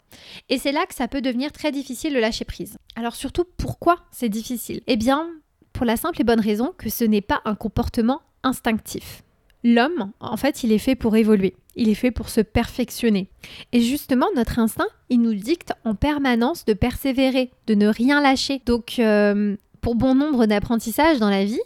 Et 0.50 0.58
c'est 0.58 0.72
là 0.72 0.86
que 0.86 0.96
ça 0.96 1.08
peut 1.08 1.22
devenir 1.22 1.52
très 1.52 1.72
difficile 1.72 2.14
le 2.14 2.20
lâcher-prise. 2.20 2.78
Alors 2.96 3.16
surtout, 3.16 3.46
pourquoi 3.58 3.98
c'est 4.12 4.30
difficile? 4.30 4.82
Eh 4.88 4.96
bien, 4.96 5.30
pour 5.74 5.86
la 5.86 5.98
simple 5.98 6.22
et 6.22 6.24
bonne 6.24 6.40
raison 6.40 6.74
que 6.78 6.90
ce 6.90 7.04
n'est 7.04 7.22
pas 7.22 7.42
un 7.46 7.56
comportement 7.56 8.22
instinctif. 8.44 9.24
L'homme, 9.64 10.12
en 10.20 10.38
fait, 10.38 10.64
il 10.64 10.72
est 10.72 10.78
fait 10.78 10.96
pour 10.96 11.16
évoluer, 11.16 11.56
il 11.76 11.90
est 11.90 11.96
fait 11.96 12.12
pour 12.12 12.30
se 12.30 12.42
perfectionner. 12.42 13.30
Et 13.74 13.82
justement, 13.82 14.28
notre 14.36 14.60
instinct, 14.60 14.88
il 15.10 15.22
nous 15.22 15.34
dicte 15.34 15.74
en 15.84 15.96
permanence 15.96 16.66
de 16.66 16.74
persévérer, 16.74 17.52
de 17.66 17.76
ne 17.76 17.88
rien 17.88 18.22
lâcher. 18.22 18.62
Donc, 18.66 18.96
euh, 19.00 19.56
pour 19.82 19.96
bon 19.96 20.16
nombre 20.16 20.46
d'apprentissages 20.46 21.20
dans 21.20 21.30
la 21.30 21.46
vie, 21.46 21.60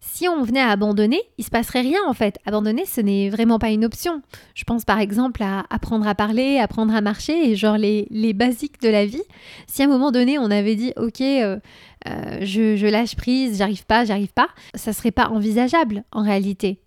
si 0.00 0.28
on 0.28 0.42
venait 0.42 0.60
à 0.60 0.70
abandonner, 0.70 1.20
il 1.38 1.44
se 1.44 1.50
passerait 1.50 1.80
rien 1.80 2.00
en 2.06 2.12
fait. 2.12 2.38
Abandonner, 2.46 2.84
ce 2.86 3.00
n'est 3.00 3.30
vraiment 3.30 3.58
pas 3.58 3.70
une 3.70 3.84
option. 3.84 4.22
Je 4.54 4.64
pense 4.64 4.84
par 4.84 5.00
exemple 5.00 5.42
à 5.42 5.64
apprendre 5.70 6.06
à 6.06 6.14
parler, 6.14 6.58
apprendre 6.58 6.94
à 6.94 7.00
marcher 7.00 7.50
et 7.50 7.56
genre 7.56 7.76
les, 7.76 8.32
basiques 8.32 8.80
de 8.80 8.88
la 8.88 9.06
vie. 9.06 9.22
Si 9.66 9.82
à 9.82 9.86
un 9.86 9.88
moment 9.88 10.12
donné 10.12 10.38
on 10.38 10.50
avait 10.50 10.76
dit 10.76 10.92
ok, 10.96 11.20
euh, 11.20 11.58
euh, 12.06 12.38
je, 12.42 12.76
je 12.76 12.86
lâche 12.86 13.16
prise, 13.16 13.58
j'arrive 13.58 13.86
pas, 13.86 14.04
j'arrive 14.04 14.32
pas, 14.32 14.48
ça 14.74 14.92
serait 14.92 15.10
pas 15.10 15.28
envisageable 15.28 16.04
en 16.12 16.22
réalité. 16.22 16.80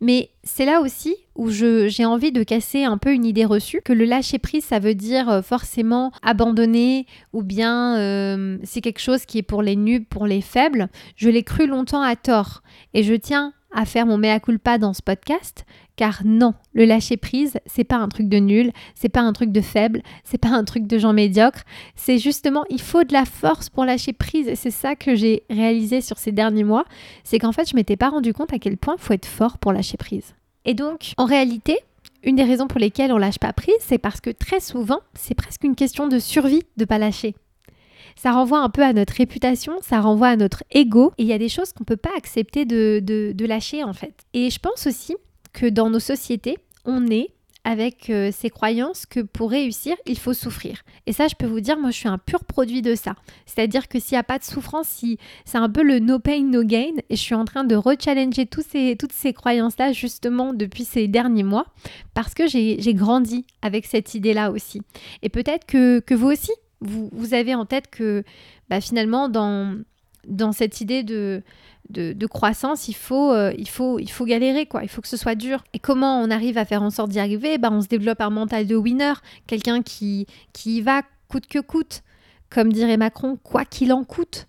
Mais 0.00 0.30
c'est 0.44 0.64
là 0.64 0.80
aussi 0.80 1.16
où 1.34 1.50
j'ai 1.50 2.04
envie 2.04 2.32
de 2.32 2.42
casser 2.42 2.84
un 2.84 2.98
peu 2.98 3.12
une 3.12 3.24
idée 3.24 3.44
reçue 3.44 3.80
que 3.82 3.92
le 3.92 4.04
lâcher 4.04 4.38
prise, 4.38 4.64
ça 4.64 4.78
veut 4.78 4.94
dire 4.94 5.28
euh, 5.28 5.42
forcément 5.42 6.12
abandonner 6.22 7.06
ou 7.32 7.42
bien 7.42 7.98
euh, 7.98 8.58
c'est 8.62 8.80
quelque 8.80 9.00
chose 9.00 9.24
qui 9.24 9.38
est 9.38 9.42
pour 9.42 9.62
les 9.62 9.76
nuls, 9.76 10.04
pour 10.04 10.26
les 10.26 10.40
faibles. 10.40 10.88
Je 11.16 11.28
l'ai 11.28 11.42
cru 11.42 11.66
longtemps 11.66 12.02
à 12.02 12.16
tort 12.16 12.62
et 12.94 13.02
je 13.02 13.14
tiens 13.14 13.52
à 13.72 13.84
faire 13.84 14.06
mon 14.06 14.18
mea 14.18 14.40
culpa 14.40 14.78
dans 14.78 14.92
ce 14.92 15.02
podcast, 15.02 15.64
car 16.00 16.22
non, 16.24 16.54
le 16.72 16.86
lâcher 16.86 17.18
prise, 17.18 17.58
c'est 17.66 17.84
pas 17.84 17.96
un 17.96 18.08
truc 18.08 18.26
de 18.26 18.38
nul, 18.38 18.72
c'est 18.94 19.10
pas 19.10 19.20
un 19.20 19.34
truc 19.34 19.52
de 19.52 19.60
faible, 19.60 20.00
c'est 20.24 20.38
pas 20.38 20.48
un 20.48 20.64
truc 20.64 20.86
de 20.86 20.96
gens 20.96 21.12
médiocres, 21.12 21.60
c'est 21.94 22.16
justement 22.16 22.64
il 22.70 22.80
faut 22.80 23.04
de 23.04 23.12
la 23.12 23.26
force 23.26 23.68
pour 23.68 23.84
lâcher 23.84 24.14
prise 24.14 24.48
et 24.48 24.56
c'est 24.56 24.70
ça 24.70 24.96
que 24.96 25.14
j'ai 25.14 25.42
réalisé 25.50 26.00
sur 26.00 26.16
ces 26.16 26.32
derniers 26.32 26.64
mois, 26.64 26.86
c'est 27.22 27.38
qu'en 27.38 27.52
fait, 27.52 27.68
je 27.68 27.76
m'étais 27.76 27.98
pas 27.98 28.08
rendu 28.08 28.32
compte 28.32 28.50
à 28.54 28.58
quel 28.58 28.78
point 28.78 28.94
il 28.96 29.02
faut 29.02 29.12
être 29.12 29.26
fort 29.26 29.58
pour 29.58 29.74
lâcher 29.74 29.98
prise. 29.98 30.34
Et 30.64 30.72
donc, 30.72 31.12
en 31.18 31.26
réalité, 31.26 31.76
une 32.22 32.36
des 32.36 32.44
raisons 32.44 32.66
pour 32.66 32.80
lesquelles 32.80 33.12
on 33.12 33.18
lâche 33.18 33.38
pas 33.38 33.52
prise, 33.52 33.74
c'est 33.80 33.98
parce 33.98 34.22
que 34.22 34.30
très 34.30 34.60
souvent, 34.60 35.00
c'est 35.12 35.34
presque 35.34 35.64
une 35.64 35.74
question 35.76 36.08
de 36.08 36.18
survie 36.18 36.62
de 36.78 36.86
pas 36.86 36.96
lâcher 36.96 37.34
ça 38.16 38.32
renvoie 38.32 38.58
un 38.58 38.68
peu 38.68 38.82
à 38.82 38.92
notre 38.92 39.14
réputation, 39.14 39.72
ça 39.80 40.00
renvoie 40.00 40.28
à 40.28 40.36
notre 40.36 40.62
ego. 40.70 41.12
Et 41.16 41.22
il 41.22 41.28
y 41.28 41.32
a 41.32 41.38
des 41.38 41.48
choses 41.48 41.72
qu'on 41.72 41.84
ne 41.84 41.86
peut 41.86 41.96
pas 41.96 42.10
accepter 42.18 42.66
de, 42.66 43.00
de, 43.02 43.46
lâcher 43.46 43.82
en 43.82 43.94
fait. 43.94 44.14
Et 44.34 44.50
je 44.50 44.58
pense 44.58 44.86
aussi 44.86 45.16
que 45.52 45.66
dans 45.66 45.90
nos 45.90 46.00
sociétés, 46.00 46.58
on 46.84 47.06
est 47.08 47.30
avec 47.64 48.08
euh, 48.08 48.30
ces 48.32 48.48
croyances 48.48 49.04
que 49.06 49.20
pour 49.20 49.50
réussir, 49.50 49.94
il 50.06 50.18
faut 50.18 50.32
souffrir. 50.32 50.82
Et 51.06 51.12
ça, 51.12 51.28
je 51.28 51.34
peux 51.34 51.46
vous 51.46 51.60
dire, 51.60 51.78
moi, 51.78 51.90
je 51.90 51.96
suis 51.96 52.08
un 52.08 52.18
pur 52.18 52.44
produit 52.44 52.80
de 52.80 52.94
ça. 52.94 53.14
C'est-à-dire 53.44 53.88
que 53.88 54.00
s'il 54.00 54.14
n'y 54.14 54.20
a 54.20 54.24
pas 54.24 54.38
de 54.38 54.44
souffrance, 54.44 54.88
si 54.88 55.18
c'est 55.44 55.58
un 55.58 55.68
peu 55.68 55.82
le 55.82 55.98
no 55.98 56.18
pain, 56.18 56.42
no 56.42 56.64
gain, 56.64 56.94
et 57.10 57.16
je 57.16 57.20
suis 57.20 57.34
en 57.34 57.44
train 57.44 57.64
de 57.64 57.76
rechallenger 57.76 58.46
tous 58.46 58.64
ces, 58.66 58.96
toutes 58.96 59.12
ces 59.12 59.32
croyances-là, 59.32 59.92
justement, 59.92 60.54
depuis 60.54 60.84
ces 60.84 61.06
derniers 61.06 61.42
mois, 61.42 61.66
parce 62.14 62.32
que 62.32 62.46
j'ai 62.46 62.94
grandi 62.94 63.44
avec 63.60 63.84
cette 63.84 64.14
idée-là 64.14 64.50
aussi. 64.50 64.80
Et 65.22 65.28
peut-être 65.28 65.66
que, 65.66 66.00
que 66.00 66.14
vous 66.14 66.28
aussi, 66.28 66.52
vous, 66.80 67.34
avez 67.34 67.54
en 67.54 67.66
tête 67.66 67.90
que 67.90 68.24
bah, 68.70 68.80
finalement, 68.80 69.28
dans, 69.28 69.76
dans 70.26 70.52
cette 70.52 70.80
idée 70.80 71.02
de, 71.02 71.42
de, 71.88 72.26
croissance, 72.26 72.88
il 72.88 72.94
faut, 72.94 73.32
euh, 73.32 73.52
il, 73.58 73.68
faut, 73.68 73.98
il 73.98 74.10
faut 74.10 74.24
galérer, 74.24 74.66
quoi. 74.66 74.82
il 74.82 74.88
faut 74.88 75.00
que 75.00 75.08
ce 75.08 75.16
soit 75.16 75.34
dur. 75.34 75.64
Et 75.72 75.78
comment 75.78 76.20
on 76.20 76.30
arrive 76.30 76.58
à 76.58 76.64
faire 76.64 76.82
en 76.82 76.90
sorte 76.90 77.10
d'y 77.10 77.18
arriver? 77.18 77.58
Bah, 77.58 77.70
On 77.72 77.80
se 77.80 77.88
développe 77.88 78.20
un 78.20 78.30
mental 78.30 78.66
de 78.66 78.76
winner, 78.76 79.14
quelqu'un 79.46 79.82
qui, 79.82 80.26
qui 80.52 80.76
y 80.76 80.80
va 80.80 81.02
coûte 81.28 81.46
que 81.46 81.58
coûte, 81.58 82.02
comme 82.48 82.72
dirait 82.72 82.96
Macron, 82.96 83.38
quoi 83.42 83.64
qu'il 83.64 83.92
en 83.92 84.04
coûte. 84.04 84.46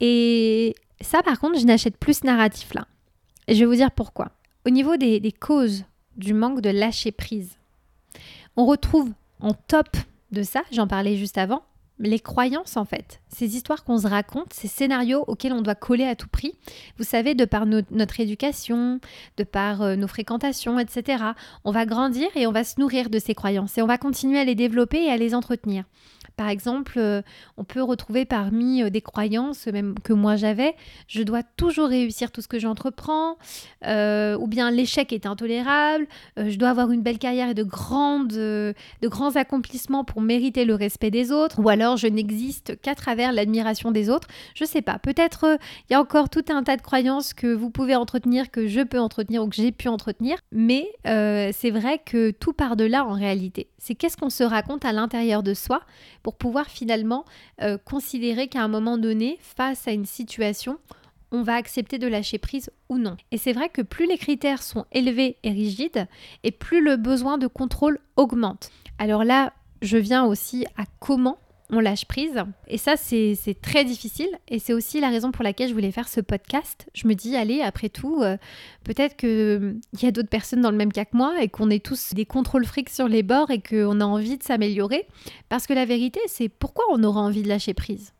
Et 0.00 0.74
ça, 1.00 1.22
par 1.22 1.38
contre, 1.38 1.58
je 1.58 1.66
n'achète 1.66 1.96
plus 1.96 2.18
ce 2.18 2.26
narratif-là. 2.26 2.86
Et 3.48 3.54
je 3.54 3.60
vais 3.60 3.66
vous 3.66 3.76
dire 3.76 3.90
pourquoi. 3.90 4.32
Au 4.66 4.70
niveau 4.70 4.96
des, 4.96 5.20
des 5.20 5.32
causes 5.32 5.84
du 6.16 6.34
manque 6.34 6.60
de 6.60 6.70
lâcher 6.70 7.12
prise, 7.12 7.56
on 8.56 8.66
retrouve 8.66 9.10
en 9.40 9.54
top 9.54 9.96
de 10.30 10.42
ça, 10.42 10.62
j'en 10.72 10.86
parlais 10.86 11.16
juste 11.16 11.38
avant, 11.38 11.62
les 11.98 12.20
croyances 12.20 12.76
en 12.76 12.84
fait, 12.84 13.20
ces 13.28 13.56
histoires 13.56 13.84
qu'on 13.84 13.98
se 13.98 14.06
raconte, 14.06 14.52
ces 14.52 14.68
scénarios 14.68 15.24
auxquels 15.26 15.52
on 15.52 15.62
doit 15.62 15.74
coller 15.74 16.04
à 16.04 16.16
tout 16.16 16.28
prix. 16.28 16.54
Vous 16.98 17.04
savez, 17.04 17.34
de 17.34 17.44
par 17.44 17.66
notre 17.66 18.20
éducation, 18.20 19.00
de 19.36 19.44
par 19.44 19.82
euh, 19.82 19.96
nos 19.96 20.08
fréquentations, 20.08 20.78
etc., 20.78 21.24
on 21.64 21.70
va 21.70 21.86
grandir 21.86 22.28
et 22.34 22.46
on 22.46 22.52
va 22.52 22.64
se 22.64 22.80
nourrir 22.80 23.10
de 23.10 23.18
ces 23.18 23.34
croyances 23.34 23.78
et 23.78 23.82
on 23.82 23.86
va 23.86 23.98
continuer 23.98 24.38
à 24.38 24.44
les 24.44 24.54
développer 24.54 25.04
et 25.04 25.10
à 25.10 25.16
les 25.16 25.34
entretenir. 25.34 25.84
Par 26.36 26.48
exemple, 26.48 26.94
euh, 26.96 27.20
on 27.58 27.64
peut 27.64 27.82
retrouver 27.82 28.24
parmi 28.24 28.82
euh, 28.82 28.90
des 28.90 29.02
croyances, 29.02 29.66
même 29.66 29.94
que 30.02 30.12
moi 30.12 30.36
j'avais, 30.36 30.74
je 31.06 31.22
dois 31.22 31.42
toujours 31.42 31.88
réussir 31.88 32.32
tout 32.32 32.40
ce 32.40 32.48
que 32.48 32.58
j'entreprends, 32.58 33.36
ou 33.82 34.46
bien 34.46 34.70
l'échec 34.70 35.12
est 35.12 35.26
intolérable, 35.26 36.06
je 36.36 36.56
dois 36.56 36.70
avoir 36.70 36.90
une 36.90 37.02
belle 37.02 37.18
carrière 37.18 37.50
et 37.50 37.54
de, 37.54 37.62
grandes, 37.62 38.28
de 38.28 38.74
grands 39.02 39.36
accomplissements 39.36 40.04
pour 40.04 40.22
mériter 40.22 40.64
le 40.64 40.74
respect 40.74 41.10
des 41.10 41.32
autres, 41.32 41.60
ou 41.60 41.68
alors 41.68 41.91
je 41.96 42.06
n'existe 42.06 42.80
qu'à 42.80 42.94
travers 42.94 43.32
l'admiration 43.32 43.90
des 43.90 44.10
autres. 44.10 44.28
Je 44.54 44.64
sais 44.64 44.82
pas, 44.82 44.98
peut-être 44.98 45.58
il 45.88 45.92
y 45.92 45.96
a 45.96 46.00
encore 46.00 46.28
tout 46.28 46.44
un 46.48 46.62
tas 46.62 46.76
de 46.76 46.82
croyances 46.82 47.34
que 47.34 47.52
vous 47.52 47.70
pouvez 47.70 47.96
entretenir, 47.96 48.50
que 48.50 48.66
je 48.66 48.80
peux 48.80 49.00
entretenir 49.00 49.42
ou 49.42 49.48
que 49.48 49.56
j'ai 49.56 49.72
pu 49.72 49.88
entretenir, 49.88 50.38
mais 50.50 50.88
c'est 51.04 51.70
vrai 51.70 52.00
que 52.04 52.30
tout 52.30 52.52
part 52.52 52.76
de 52.76 52.84
là 52.84 53.04
en 53.04 53.12
réalité. 53.12 53.68
C'est 53.78 53.94
qu'est-ce 53.94 54.16
qu'on 54.16 54.30
se 54.30 54.44
raconte 54.44 54.84
à 54.84 54.92
l'intérieur 54.92 55.42
de 55.42 55.54
soi 55.54 55.82
pour 56.22 56.36
pouvoir 56.36 56.66
finalement 56.66 57.24
euh, 57.62 57.78
considérer 57.78 58.48
qu'à 58.48 58.62
un 58.62 58.68
moment 58.68 58.98
donné, 58.98 59.38
face 59.40 59.88
à 59.88 59.92
une 59.92 60.06
situation, 60.06 60.78
on 61.30 61.42
va 61.42 61.54
accepter 61.54 61.98
de 61.98 62.06
lâcher 62.06 62.38
prise 62.38 62.70
ou 62.88 62.98
non. 62.98 63.16
Et 63.30 63.38
c'est 63.38 63.52
vrai 63.52 63.68
que 63.68 63.82
plus 63.82 64.06
les 64.06 64.18
critères 64.18 64.62
sont 64.62 64.84
élevés 64.92 65.36
et 65.42 65.50
rigides, 65.50 66.06
et 66.44 66.50
plus 66.50 66.82
le 66.82 66.96
besoin 66.96 67.38
de 67.38 67.46
contrôle 67.46 67.98
augmente. 68.16 68.70
Alors 68.98 69.24
là, 69.24 69.52
je 69.80 69.96
viens 69.96 70.24
aussi 70.24 70.66
à 70.76 70.84
comment 71.00 71.38
on 71.72 71.80
lâche 71.80 72.04
prise. 72.04 72.44
Et 72.68 72.78
ça, 72.78 72.96
c'est 72.96 73.56
très 73.60 73.84
difficile. 73.84 74.28
Et 74.48 74.58
c'est 74.58 74.74
aussi 74.74 75.00
la 75.00 75.08
raison 75.08 75.32
pour 75.32 75.42
laquelle 75.42 75.68
je 75.68 75.74
voulais 75.74 75.90
faire 75.90 76.06
ce 76.06 76.20
podcast. 76.20 76.86
Je 76.94 77.08
me 77.08 77.14
dis, 77.14 77.34
allez, 77.34 77.62
après 77.62 77.88
tout, 77.88 78.22
euh, 78.22 78.36
peut-être 78.84 79.16
qu'il 79.16 79.28
euh, 79.28 79.72
y 80.00 80.06
a 80.06 80.10
d'autres 80.10 80.28
personnes 80.28 80.60
dans 80.60 80.70
le 80.70 80.76
même 80.76 80.92
cas 80.92 81.06
que 81.06 81.16
moi 81.16 81.42
et 81.42 81.48
qu'on 81.48 81.70
est 81.70 81.84
tous 81.84 82.12
des 82.14 82.26
contrôles 82.26 82.66
frics 82.66 82.90
sur 82.90 83.08
les 83.08 83.22
bords 83.22 83.50
et 83.50 83.60
qu'on 83.60 84.00
a 84.00 84.04
envie 84.04 84.36
de 84.36 84.42
s'améliorer. 84.42 85.06
Parce 85.48 85.66
que 85.66 85.72
la 85.72 85.86
vérité, 85.86 86.20
c'est 86.26 86.50
pourquoi 86.50 86.84
on 86.90 87.02
aura 87.02 87.22
envie 87.22 87.42
de 87.42 87.48
lâcher 87.48 87.74
prise? 87.74 88.12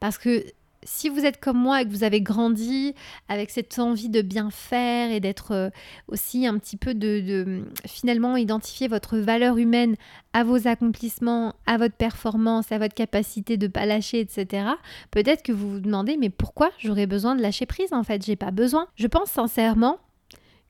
Parce 0.00 0.18
que 0.18 0.44
si 0.86 1.08
vous 1.08 1.26
êtes 1.26 1.40
comme 1.40 1.58
moi 1.58 1.82
et 1.82 1.84
que 1.84 1.90
vous 1.90 2.04
avez 2.04 2.20
grandi 2.20 2.94
avec 3.28 3.50
cette 3.50 3.78
envie 3.78 4.08
de 4.08 4.22
bien 4.22 4.50
faire 4.50 5.10
et 5.10 5.20
d'être 5.20 5.52
euh, 5.52 5.70
aussi 6.08 6.46
un 6.46 6.56
petit 6.58 6.76
peu 6.76 6.94
de, 6.94 7.64
finalement 7.86 8.36
identifier 8.36 8.88
votre 8.88 9.18
valeur 9.18 9.58
humaine 9.58 9.96
à 10.32 10.44
vos 10.44 10.68
accomplissements, 10.68 11.54
à 11.66 11.76
votre 11.76 11.96
performance, 11.96 12.72
à 12.72 12.78
votre 12.78 12.94
capacité 12.94 13.56
de 13.56 13.66
pas 13.66 13.84
lâcher, 13.84 14.20
etc. 14.20 14.68
Peut-être 15.10 15.42
que 15.42 15.52
vous 15.52 15.72
vous 15.72 15.80
demandez 15.80 16.16
mais 16.16 16.30
pourquoi 16.30 16.70
j'aurais 16.78 17.06
besoin 17.06 17.34
de 17.34 17.42
lâcher 17.42 17.66
prise 17.66 17.92
en 17.92 18.04
fait? 18.04 18.24
J'ai 18.24 18.36
pas 18.36 18.50
besoin. 18.50 18.86
Je 18.96 19.06
pense 19.06 19.30
sincèrement 19.30 19.98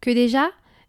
que 0.01 0.11
déjà 0.11 0.49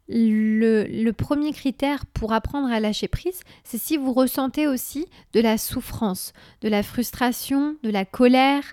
le, 0.10 1.12
premier 1.12 1.52
critère 1.52 2.06
pour 2.06 2.34
apprendre 2.34 2.72
à 2.72 2.80
lâcher 2.80 3.08
prise, 3.08 3.42
c'est 3.64 3.78
si 3.78 3.98
vous 3.98 4.14
ressentez 4.14 4.68
aussi 4.68 5.06
de 5.34 5.42
la 5.42 5.58
souffrance, 5.58 6.34
de 6.62 6.70
la 6.70 6.84
frustration, 6.84 7.76
de 7.84 7.90
la 7.90 8.06
colère, 8.06 8.64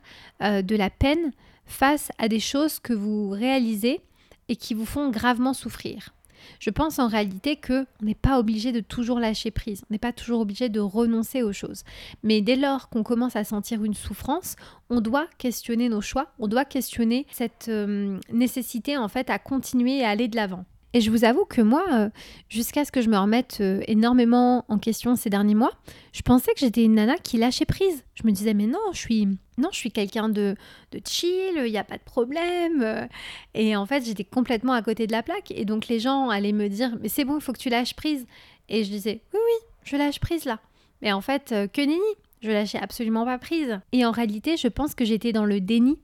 euh, 0.43 0.63
de 0.63 0.77
la 0.77 0.91
peine 0.91 1.33
face 1.67 2.11
à 2.19 2.29
des 2.29 2.41
choses 2.41 2.79
que 2.79 2.93
vous 2.93 3.31
réalisez 3.31 4.01
et 4.49 4.57
qui 4.57 4.75
vous 4.75 4.87
font 4.87 5.11
gravement 5.11 5.55
souffrir. 5.55 6.15
Je 6.61 6.71
pense 6.71 6.99
en 6.99 7.09
réalité 7.09 7.57
que 7.57 7.87
on 8.03 8.05
n'est 8.05 8.15
pas 8.15 8.39
obligé 8.39 8.71
de 8.71 8.81
toujours 8.81 9.19
lâcher 9.19 9.51
prise, 9.51 9.83
on 9.85 9.95
n'est 9.95 9.99
pas 9.99 10.13
toujours 10.13 10.41
obligé 10.41 10.69
de 10.69 10.81
renoncer 10.81 11.43
aux 11.43 11.55
choses. 11.55 11.85
Mais 12.23 12.43
dès 12.43 12.57
lors 12.57 12.91
qu'on 12.91 13.03
commence 13.03 13.35
à 13.35 13.45
sentir 13.45 13.83
une 13.83 13.95
souffrance, 13.95 14.57
on 14.91 15.01
doit 15.01 15.27
questionner 15.39 15.89
nos 15.89 16.03
choix, 16.03 16.29
on 16.39 16.47
doit 16.47 16.67
questionner 16.67 17.27
cette 17.31 17.69
euh, 17.69 18.19
nécessité 18.31 18.99
en 18.99 19.09
fait 19.09 19.31
à 19.31 19.39
continuer 19.39 19.99
et 19.99 20.05
à 20.05 20.11
aller 20.11 20.29
de 20.29 20.37
l'avant. 20.37 20.67
Et 20.95 21.01
je 21.01 21.11
vous 21.11 21.25
avoue 21.25 21.45
que 21.45 21.61
moi, 21.61 21.85
euh, 21.93 22.09
jusqu'à 22.49 22.85
ce 22.85 22.93
que 22.93 23.03
je 23.03 23.11
me 23.11 23.19
remette 23.19 23.59
euh, 23.61 23.83
énormément 23.89 24.65
en 24.69 24.79
question 24.79 25.17
ces 25.17 25.29
derniers 25.29 25.57
mois, 25.57 25.73
je 26.13 26.23
pensais 26.23 26.53
que 26.55 26.61
j'étais 26.61 26.85
une 26.85 26.95
nana 26.95 27.17
qui 27.17 27.37
lâchait 27.37 27.65
prise. 27.65 28.05
Je 28.15 28.23
me 28.25 28.31
disais, 28.31 28.55
mais 28.55 28.69
non, 28.69 28.79
je 28.93 28.99
suis, 28.99 29.27
non, 29.59 29.71
je 29.73 29.77
suis 29.77 29.91
quelqu'un 29.91 30.29
de, 30.29 30.55
de 30.93 31.01
chill, 31.05 31.57
il 31.57 31.71
n'y 31.73 31.79
a 31.79 31.85
pas 31.85 31.99
de 31.99 32.03
problème. 32.05 33.09
Et 33.55 33.75
en 33.75 33.87
fait, 33.87 34.05
j'étais 34.05 34.23
complètement 34.23 34.73
à 34.73 34.83
côté 34.83 35.09
de 35.09 35.13
la 35.13 35.25
plaque. 35.25 35.51
Et 35.51 35.65
donc, 35.65 35.89
les 35.89 35.99
gens 35.99 36.31
allaient 36.31 36.53
me 36.53 36.69
dire, 36.69 36.97
mais 37.03 37.09
c'est 37.09 37.25
bon, 37.25 37.39
il 37.39 37.43
faut 37.43 37.53
que 37.53 37.59
tu 37.59 37.71
lâches 37.71 37.95
prise. 37.95 38.25
Et 38.69 38.85
je 38.85 38.91
disais, 38.91 39.21
oui, 39.33 39.41
oui, 39.45 39.67
je 39.83 39.97
lâche 39.97 40.21
prise 40.21 40.45
là. 40.45 40.61
Mais 41.03 41.13
en 41.13 41.21
fait, 41.21 41.51
euh, 41.51 41.67
que 41.67 41.81
nini, 41.81 42.01
je 42.41 42.51
lâchais 42.51 42.79
absolument 42.79 43.25
pas 43.25 43.39
prise. 43.39 43.81
Et 43.91 44.07
en 44.07 44.13
réalité, 44.13 44.57
je 44.57 44.69
pense 44.69 44.95
que 44.95 45.05
j'étais 45.05 45.33
dans 45.33 45.45
le 45.45 45.61
déni. 45.61 45.99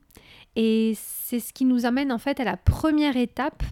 Et 0.56 0.94
c'est 0.96 1.38
ce 1.38 1.52
qui 1.52 1.64
nous 1.64 1.86
amène 1.86 2.10
en 2.10 2.18
fait 2.18 2.40
à 2.40 2.44
la 2.44 2.56
première 2.56 3.16
étape 3.16 3.62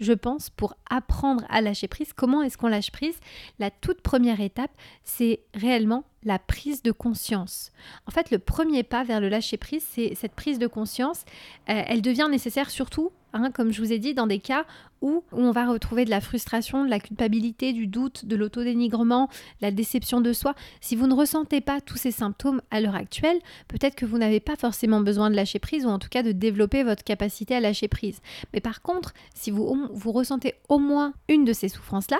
je 0.00 0.12
pense, 0.12 0.50
pour 0.50 0.74
apprendre 0.90 1.44
à 1.48 1.60
lâcher 1.60 1.88
prise. 1.88 2.12
Comment 2.12 2.42
est-ce 2.42 2.58
qu'on 2.58 2.68
lâche 2.68 2.90
prise? 2.90 3.18
La 3.58 3.70
toute 3.70 4.02
première 4.02 4.40
étape, 4.40 4.70
c'est 5.04 5.40
réellement 5.54 6.04
la 6.22 6.38
prise 6.38 6.82
de 6.82 6.92
conscience. 6.92 7.70
En 8.06 8.10
fait, 8.10 8.30
le 8.30 8.38
premier 8.38 8.82
pas 8.82 9.04
vers 9.04 9.20
le 9.20 9.28
lâcher 9.28 9.56
prise, 9.56 9.84
c'est 9.88 10.14
cette 10.14 10.34
prise 10.34 10.58
de 10.58 10.66
conscience. 10.66 11.24
Euh, 11.68 11.82
elle 11.86 12.02
devient 12.02 12.28
nécessaire 12.30 12.70
surtout, 12.70 13.12
hein, 13.32 13.50
comme 13.50 13.72
je 13.72 13.82
vous 13.82 13.92
ai 13.92 13.98
dit, 13.98 14.14
dans 14.14 14.26
des 14.26 14.38
cas 14.38 14.64
où, 15.02 15.22
on 15.32 15.50
va 15.50 15.66
retrouver 15.66 16.04
de 16.04 16.10
la 16.10 16.20
frustration, 16.20 16.84
de 16.84 16.90
la 16.90 17.00
culpabilité, 17.00 17.72
du 17.72 17.86
doute, 17.86 18.24
de 18.24 18.34
l'autodénigrement, 18.36 19.28
la 19.60 19.70
déception 19.70 20.20
de 20.20 20.32
soi. 20.32 20.54
Si 20.80 20.96
vous 20.96 21.06
ne 21.06 21.14
ressentez 21.14 21.60
pas 21.60 21.80
tous 21.80 21.96
ces 21.96 22.10
symptômes 22.10 22.62
à 22.70 22.80
l'heure 22.80 22.94
actuelle, 22.94 23.38
peut-être 23.68 23.94
que 23.94 24.06
vous 24.06 24.18
n'avez 24.18 24.40
pas 24.40 24.56
forcément 24.56 25.00
besoin 25.00 25.30
de 25.30 25.36
lâcher 25.36 25.58
prise 25.58 25.84
ou 25.84 25.88
en 25.88 25.98
tout 25.98 26.08
cas 26.08 26.22
de 26.22 26.32
développer 26.32 26.82
votre 26.82 27.04
capacité 27.04 27.54
à 27.54 27.60
lâcher 27.60 27.88
prise. 27.88 28.20
Mais 28.52 28.60
par 28.60 28.82
contre, 28.82 29.12
si 29.34 29.50
vous 29.50 30.12
ressentez 30.12 30.54
au 30.68 30.78
moins 30.78 31.12
une 31.28 31.44
de 31.44 31.52
ces 31.52 31.68
souffrances-là, 31.68 32.18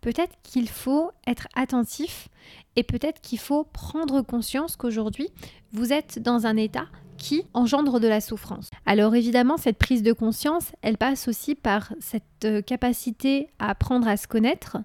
peut-être 0.00 0.36
qu'il 0.42 0.68
faut 0.68 1.10
être 1.26 1.48
attentif 1.54 2.28
et 2.78 2.84
peut-être 2.84 3.20
qu'il 3.20 3.40
faut 3.40 3.64
prendre 3.64 4.22
conscience 4.22 4.76
qu'aujourd'hui, 4.76 5.30
vous 5.72 5.92
êtes 5.92 6.20
dans 6.20 6.46
un 6.46 6.56
état 6.56 6.86
qui 7.16 7.44
engendre 7.52 7.98
de 7.98 8.06
la 8.06 8.20
souffrance. 8.20 8.70
Alors 8.86 9.16
évidemment, 9.16 9.56
cette 9.56 9.78
prise 9.78 10.04
de 10.04 10.12
conscience, 10.12 10.70
elle 10.80 10.96
passe 10.96 11.26
aussi 11.26 11.56
par 11.56 11.92
cette 11.98 12.22
euh, 12.44 12.62
capacité 12.62 13.48
à 13.58 13.70
apprendre 13.70 14.06
à 14.06 14.16
se 14.16 14.28
connaître, 14.28 14.76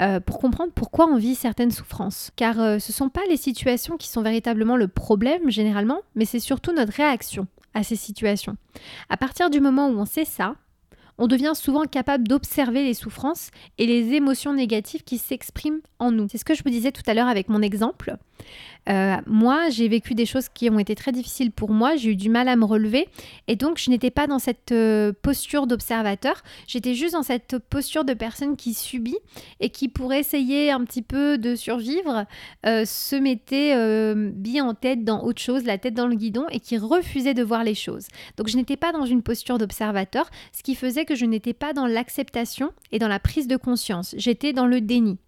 euh, 0.00 0.18
pour 0.18 0.40
comprendre 0.40 0.72
pourquoi 0.74 1.06
on 1.06 1.16
vit 1.16 1.36
certaines 1.36 1.70
souffrances. 1.70 2.32
Car 2.34 2.58
euh, 2.58 2.80
ce 2.80 2.90
ne 2.90 2.94
sont 2.94 3.08
pas 3.08 3.24
les 3.30 3.36
situations 3.36 3.96
qui 3.96 4.08
sont 4.08 4.22
véritablement 4.22 4.76
le 4.76 4.88
problème 4.88 5.48
généralement, 5.48 6.00
mais 6.16 6.24
c'est 6.24 6.40
surtout 6.40 6.72
notre 6.72 6.92
réaction 6.92 7.46
à 7.72 7.84
ces 7.84 7.94
situations. 7.94 8.56
À 9.10 9.16
partir 9.16 9.48
du 9.48 9.60
moment 9.60 9.86
où 9.90 9.96
on 9.96 10.06
sait 10.06 10.24
ça, 10.24 10.56
on 11.18 11.26
devient 11.26 11.52
souvent 11.54 11.84
capable 11.84 12.28
d'observer 12.28 12.84
les 12.84 12.94
souffrances 12.94 13.50
et 13.78 13.86
les 13.86 14.14
émotions 14.14 14.52
négatives 14.52 15.04
qui 15.04 15.18
s'expriment 15.18 15.80
en 15.98 16.10
nous. 16.10 16.28
C'est 16.30 16.38
ce 16.38 16.44
que 16.44 16.54
je 16.54 16.62
vous 16.62 16.70
disais 16.70 16.92
tout 16.92 17.02
à 17.06 17.14
l'heure 17.14 17.28
avec 17.28 17.48
mon 17.48 17.62
exemple. 17.62 18.16
Euh, 18.88 19.16
moi, 19.26 19.68
j'ai 19.70 19.88
vécu 19.88 20.14
des 20.14 20.26
choses 20.26 20.48
qui 20.48 20.70
ont 20.70 20.78
été 20.78 20.94
très 20.94 21.12
difficiles 21.12 21.50
pour 21.50 21.70
moi, 21.70 21.96
j'ai 21.96 22.10
eu 22.10 22.16
du 22.16 22.28
mal 22.28 22.48
à 22.48 22.56
me 22.56 22.64
relever 22.64 23.08
et 23.48 23.56
donc 23.56 23.78
je 23.78 23.90
n'étais 23.90 24.10
pas 24.10 24.26
dans 24.26 24.38
cette 24.38 24.70
euh, 24.70 25.12
posture 25.22 25.66
d'observateur, 25.66 26.42
j'étais 26.68 26.94
juste 26.94 27.14
dans 27.14 27.24
cette 27.24 27.58
posture 27.58 28.04
de 28.04 28.14
personne 28.14 28.56
qui 28.56 28.74
subit 28.74 29.18
et 29.58 29.70
qui 29.70 29.88
pour 29.88 30.12
essayer 30.12 30.70
un 30.70 30.84
petit 30.84 31.02
peu 31.02 31.36
de 31.36 31.56
survivre 31.56 32.26
euh, 32.64 32.84
se 32.84 33.16
mettait 33.16 33.74
bien 34.14 34.66
en 34.66 34.74
tête 34.74 35.04
dans 35.04 35.22
autre 35.22 35.42
chose, 35.42 35.64
la 35.64 35.78
tête 35.78 35.94
dans 35.94 36.06
le 36.06 36.14
guidon 36.14 36.46
et 36.50 36.60
qui 36.60 36.78
refusait 36.78 37.34
de 37.34 37.42
voir 37.42 37.64
les 37.64 37.74
choses. 37.74 38.06
Donc 38.36 38.48
je 38.48 38.56
n'étais 38.56 38.76
pas 38.76 38.92
dans 38.92 39.04
une 39.04 39.22
posture 39.22 39.58
d'observateur, 39.58 40.30
ce 40.52 40.62
qui 40.62 40.74
faisait 40.74 41.04
que 41.04 41.14
je 41.14 41.24
n'étais 41.24 41.54
pas 41.54 41.72
dans 41.72 41.86
l'acceptation 41.86 42.72
et 42.92 42.98
dans 42.98 43.08
la 43.08 43.18
prise 43.18 43.48
de 43.48 43.56
conscience, 43.56 44.14
j'étais 44.16 44.52
dans 44.52 44.66
le 44.66 44.80
déni. 44.80 45.18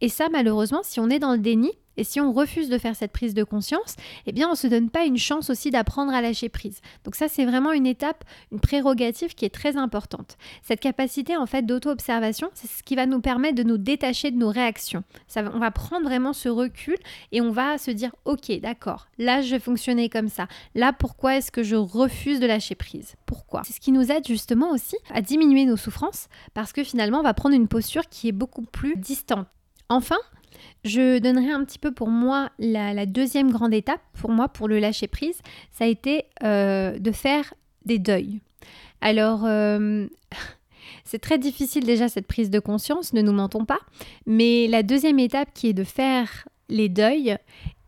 Et 0.00 0.08
ça, 0.08 0.28
malheureusement, 0.30 0.80
si 0.82 1.00
on 1.00 1.08
est 1.08 1.18
dans 1.18 1.32
le 1.32 1.38
déni, 1.38 1.70
et 2.00 2.04
si 2.04 2.18
on 2.18 2.32
refuse 2.32 2.70
de 2.70 2.78
faire 2.78 2.96
cette 2.96 3.12
prise 3.12 3.34
de 3.34 3.44
conscience, 3.44 3.94
eh 4.24 4.32
bien 4.32 4.48
on 4.48 4.52
ne 4.52 4.56
se 4.56 4.66
donne 4.66 4.88
pas 4.88 5.04
une 5.04 5.18
chance 5.18 5.50
aussi 5.50 5.70
d'apprendre 5.70 6.14
à 6.14 6.22
lâcher 6.22 6.48
prise. 6.48 6.80
Donc 7.04 7.14
ça 7.14 7.28
c'est 7.28 7.44
vraiment 7.44 7.72
une 7.72 7.86
étape, 7.86 8.24
une 8.50 8.58
prérogative 8.58 9.34
qui 9.34 9.44
est 9.44 9.54
très 9.54 9.76
importante. 9.76 10.38
Cette 10.62 10.80
capacité 10.80 11.36
en 11.36 11.44
fait 11.44 11.60
d'auto-observation, 11.60 12.48
c'est 12.54 12.70
ce 12.70 12.82
qui 12.82 12.96
va 12.96 13.04
nous 13.04 13.20
permettre 13.20 13.56
de 13.56 13.64
nous 13.64 13.76
détacher 13.76 14.30
de 14.30 14.38
nos 14.38 14.48
réactions. 14.48 15.04
Ça, 15.28 15.42
on 15.52 15.58
va 15.58 15.70
prendre 15.70 16.06
vraiment 16.06 16.32
ce 16.32 16.48
recul 16.48 16.96
et 17.32 17.42
on 17.42 17.50
va 17.50 17.76
se 17.76 17.90
dire 17.90 18.14
ok 18.24 18.50
d'accord, 18.62 19.08
là 19.18 19.42
je 19.42 19.50
vais 19.50 19.60
fonctionner 19.60 20.08
comme 20.08 20.28
ça. 20.28 20.48
Là 20.74 20.94
pourquoi 20.94 21.36
est-ce 21.36 21.52
que 21.52 21.62
je 21.62 21.76
refuse 21.76 22.40
de 22.40 22.46
lâcher 22.46 22.76
prise? 22.76 23.16
Pourquoi? 23.26 23.60
C'est 23.64 23.74
ce 23.74 23.80
qui 23.80 23.92
nous 23.92 24.10
aide 24.10 24.26
justement 24.26 24.70
aussi 24.70 24.96
à 25.12 25.20
diminuer 25.20 25.66
nos 25.66 25.76
souffrances 25.76 26.28
parce 26.54 26.72
que 26.72 26.82
finalement 26.82 27.20
on 27.20 27.24
va 27.24 27.34
prendre 27.34 27.54
une 27.54 27.68
posture 27.68 28.08
qui 28.08 28.28
est 28.28 28.32
beaucoup 28.32 28.62
plus 28.62 28.96
distante. 28.96 29.46
Enfin, 29.90 30.18
je 30.84 31.18
donnerai 31.18 31.50
un 31.50 31.64
petit 31.64 31.78
peu 31.78 31.92
pour 31.92 32.08
moi 32.08 32.50
la, 32.58 33.06
deuxième 33.06 33.50
grande 33.50 33.74
étape, 33.74 34.00
pour 34.14 34.30
moi, 34.30 34.48
pour 34.48 34.68
le 34.68 34.78
lâcher 34.78 35.08
prise, 35.08 35.38
ça 35.70 35.84
a 35.84 35.86
été 35.86 36.24
euh, 36.42 36.98
de 36.98 37.12
faire 37.12 37.54
des 37.84 37.98
deuils. 37.98 38.40
Alors, 39.00 39.44
euh, 39.44 40.06
c'est 41.04 41.18
très 41.18 41.38
difficile 41.38 41.84
déjà 41.84 42.08
cette 42.08 42.26
prise 42.26 42.50
de 42.50 42.58
conscience, 42.58 43.12
ne 43.12 43.22
nous 43.22 43.32
mentons 43.32 43.64
pas, 43.64 43.80
mais 44.26 44.66
la 44.68 44.82
deuxième 44.82 45.18
étape 45.18 45.50
qui 45.54 45.68
est 45.68 45.74
de 45.74 45.84
faire 45.84 46.48
les 46.68 46.88
deuils 46.88 47.36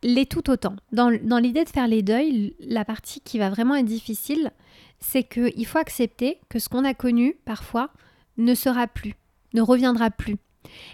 l'est 0.02 0.30
tout 0.30 0.50
autant. 0.50 0.74
Dans, 0.92 1.16
dans 1.22 1.38
l'idée 1.38 1.64
de 1.64 1.68
faire 1.68 1.86
les 1.86 2.02
deuils, 2.02 2.56
la 2.60 2.84
partie 2.84 3.20
qui 3.20 3.38
va 3.38 3.50
vraiment 3.50 3.76
être 3.76 3.86
difficile, 3.86 4.50
c'est 4.98 5.22
qu'il 5.22 5.66
faut 5.66 5.78
accepter 5.78 6.38
que 6.48 6.58
ce 6.58 6.68
qu'on 6.68 6.84
a 6.84 6.94
connu 6.94 7.36
parfois 7.44 7.90
ne 8.36 8.54
sera 8.54 8.86
plus, 8.86 9.14
ne 9.54 9.60
reviendra 9.62 10.10
plus. 10.10 10.36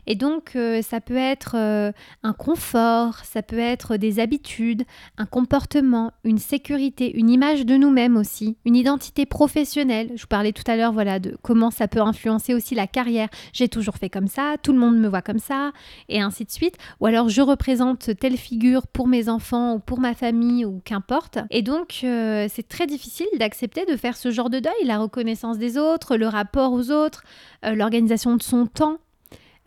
Et 0.06 0.14
donc, 0.14 0.52
euh, 0.56 0.82
ça 0.82 1.00
peut 1.00 1.16
être 1.16 1.54
euh, 1.56 1.92
un 2.22 2.32
confort, 2.32 3.24
ça 3.24 3.42
peut 3.42 3.58
être 3.58 3.96
des 3.96 4.20
habitudes, 4.20 4.84
un 5.16 5.26
comportement, 5.26 6.12
une 6.24 6.38
sécurité, 6.38 7.16
une 7.16 7.30
image 7.30 7.66
de 7.66 7.76
nous-mêmes 7.76 8.16
aussi, 8.16 8.56
une 8.64 8.76
identité 8.76 9.26
professionnelle. 9.26 10.12
Je 10.16 10.22
vous 10.22 10.28
parlais 10.28 10.52
tout 10.52 10.62
à 10.66 10.76
l'heure, 10.76 10.92
voilà, 10.92 11.18
de 11.18 11.36
comment 11.42 11.70
ça 11.70 11.88
peut 11.88 12.00
influencer 12.00 12.54
aussi 12.54 12.74
la 12.74 12.86
carrière. 12.86 13.28
J'ai 13.52 13.68
toujours 13.68 13.96
fait 13.96 14.10
comme 14.10 14.28
ça, 14.28 14.56
tout 14.62 14.72
le 14.72 14.78
monde 14.78 14.98
me 14.98 15.08
voit 15.08 15.22
comme 15.22 15.38
ça, 15.38 15.72
et 16.08 16.20
ainsi 16.20 16.44
de 16.44 16.50
suite. 16.50 16.76
Ou 17.00 17.06
alors, 17.06 17.28
je 17.28 17.42
représente 17.42 18.16
telle 18.18 18.36
figure 18.36 18.86
pour 18.86 19.08
mes 19.08 19.28
enfants 19.28 19.74
ou 19.74 19.78
pour 19.78 20.00
ma 20.00 20.14
famille 20.14 20.64
ou 20.64 20.80
qu'importe. 20.84 21.38
Et 21.50 21.62
donc, 21.62 22.00
euh, 22.04 22.46
c'est 22.50 22.66
très 22.66 22.86
difficile 22.86 23.26
d'accepter 23.38 23.84
de 23.84 23.96
faire 23.96 24.16
ce 24.16 24.30
genre 24.30 24.50
de 24.50 24.58
deuil, 24.58 24.72
la 24.84 24.98
reconnaissance 24.98 25.58
des 25.58 25.76
autres, 25.76 26.16
le 26.16 26.26
rapport 26.26 26.72
aux 26.72 26.90
autres, 26.90 27.22
l'organisation 27.62 28.36
de 28.36 28.42
son 28.42 28.66
temps 28.66 28.98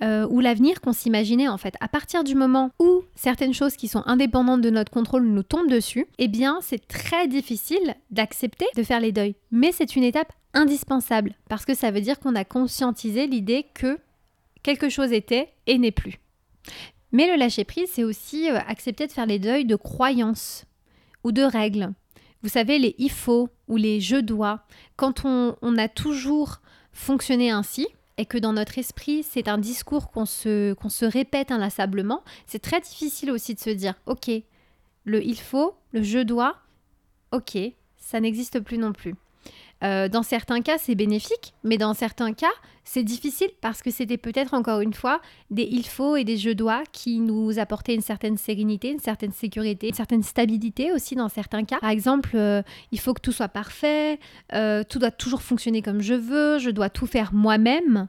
euh, 0.04 0.28
ou 0.30 0.40
l'avenir 0.40 0.82
qu'on 0.82 0.94
s'imaginait 0.94 1.48
en 1.48 1.58
fait. 1.58 1.76
À 1.80 1.88
partir 1.88 2.24
du 2.24 2.36
moment 2.36 2.72
où 2.80 3.04
certaines 3.16 3.54
choses 3.54 3.76
qui 3.76 3.88
sont 3.88 4.04
indépendantes 4.06 4.62
de 4.62 4.70
notre 4.70 4.92
contrôle 4.92 5.26
nous 5.26 5.44
tombent 5.44 5.70
dessus, 5.70 6.08
eh 6.18 6.28
bien 6.28 6.60
c'est 6.62 6.88
très 6.88 7.28
difficile 7.28 7.96
d'accepter 8.10 8.66
de 8.76 8.84
faire 8.84 9.00
les 9.00 9.12
deuils. 9.12 9.36
Mais 9.52 9.72
c'est 9.72 9.96
une 9.96 10.04
étape 10.04 10.34
indispensable 10.54 11.36
parce 11.50 11.66
que 11.66 11.76
ça 11.76 11.92
veut 11.92 12.02
dire 12.02 12.20
qu'on 12.20 12.36
a 12.36 12.44
conscientisé 12.44 13.28
l'idée 13.28 13.68
que 13.74 14.00
quelque 14.64 14.90
chose 14.90 15.12
était 15.12 15.50
et 15.68 15.78
n'est 15.78 15.92
plus. 15.92 16.20
Mais 17.12 17.28
le 17.28 17.38
lâcher 17.38 17.64
prise, 17.64 17.90
c'est 17.92 18.04
aussi 18.04 18.50
euh, 18.50 18.58
accepter 18.68 19.06
de 19.06 19.12
faire 19.12 19.26
les 19.26 19.40
deuils 19.40 19.66
de 19.66 19.76
croyances 19.76 20.66
ou 21.24 21.32
de 21.32 21.44
règles. 21.44 21.94
Vous 22.42 22.50
savez, 22.50 22.80
les 22.80 22.96
il 22.98 23.12
faut 23.12 23.50
ou 23.68 23.76
les 23.76 24.00
je 24.00 24.16
dois, 24.16 24.62
quand 24.96 25.26
on 25.26 25.78
a 25.78 25.88
toujours 25.88 26.62
fonctionné 26.92 27.52
ainsi, 27.52 27.88
et 28.18 28.26
que 28.26 28.38
dans 28.38 28.54
notre 28.54 28.78
esprit, 28.78 29.24
c'est 29.24 29.48
un 29.48 29.58
discours 29.58 30.12
qu'on 30.12 30.26
se, 30.26 30.76
se 30.90 31.06
répète 31.06 31.52
inlassablement, 31.52 32.24
c'est 32.46 32.62
très 32.62 32.82
difficile 32.82 33.32
aussi 33.32 33.56
de 33.56 33.60
se 33.60 33.70
dire, 33.70 33.96
ok, 34.06 34.30
le 35.06 35.24
il 35.24 35.40
faut, 35.40 35.76
le 35.92 36.04
je 36.04 36.20
dois, 36.20 36.58
ok, 37.32 37.58
ça 37.98 38.20
n'existe 38.20 38.60
plus 38.60 38.78
non 38.78 38.94
plus. 38.94 39.16
Euh, 39.84 40.08
dans 40.08 40.24
certains 40.24 40.62
cas, 40.62 40.78
c'est 40.78 40.96
bénéfique, 40.96 41.54
mais 41.64 41.78
dans 41.78 41.94
certains 41.94 42.34
cas, 42.34 42.52
c'est 42.84 43.04
difficile 43.04 43.50
parce 43.62 43.82
que 43.82 43.92
c'était 43.92 44.18
peut-être 44.18 44.56
encore 44.56 44.82
une 44.82 44.94
fois 44.94 45.22
des 45.52 45.68
il 45.72 45.86
faut 45.86 46.16
et 46.16 46.24
des 46.24 46.36
je 46.36 46.50
dois 46.50 46.82
qui 46.92 47.20
nous 47.20 47.60
apportaient 47.60 47.94
une 47.94 48.02
certaine 48.02 48.38
sérénité, 48.38 48.92
une 48.92 49.00
certaine 49.00 49.32
sécurité, 49.32 49.90
une 49.90 49.94
certaine 49.94 50.24
stabilité 50.24 50.92
aussi 50.92 51.16
dans 51.16 51.30
certains 51.30 51.64
cas. 51.64 51.78
Par 51.80 51.92
exemple, 51.92 52.32
euh, 52.34 52.64
il 52.92 53.00
faut 53.00 53.14
que 53.14 53.22
tout 53.22 53.32
soit 53.32 53.50
parfait, 53.50 54.20
euh, 54.54 54.84
tout 54.84 54.98
doit 54.98 55.12
toujours 55.12 55.44
fonctionner 55.44 55.84
comme 55.84 56.02
je 56.02 56.16
veux, 56.16 56.58
je 56.58 56.72
dois 56.72 56.90
tout 56.90 57.06
faire 57.06 57.34
moi-même. 57.34 58.08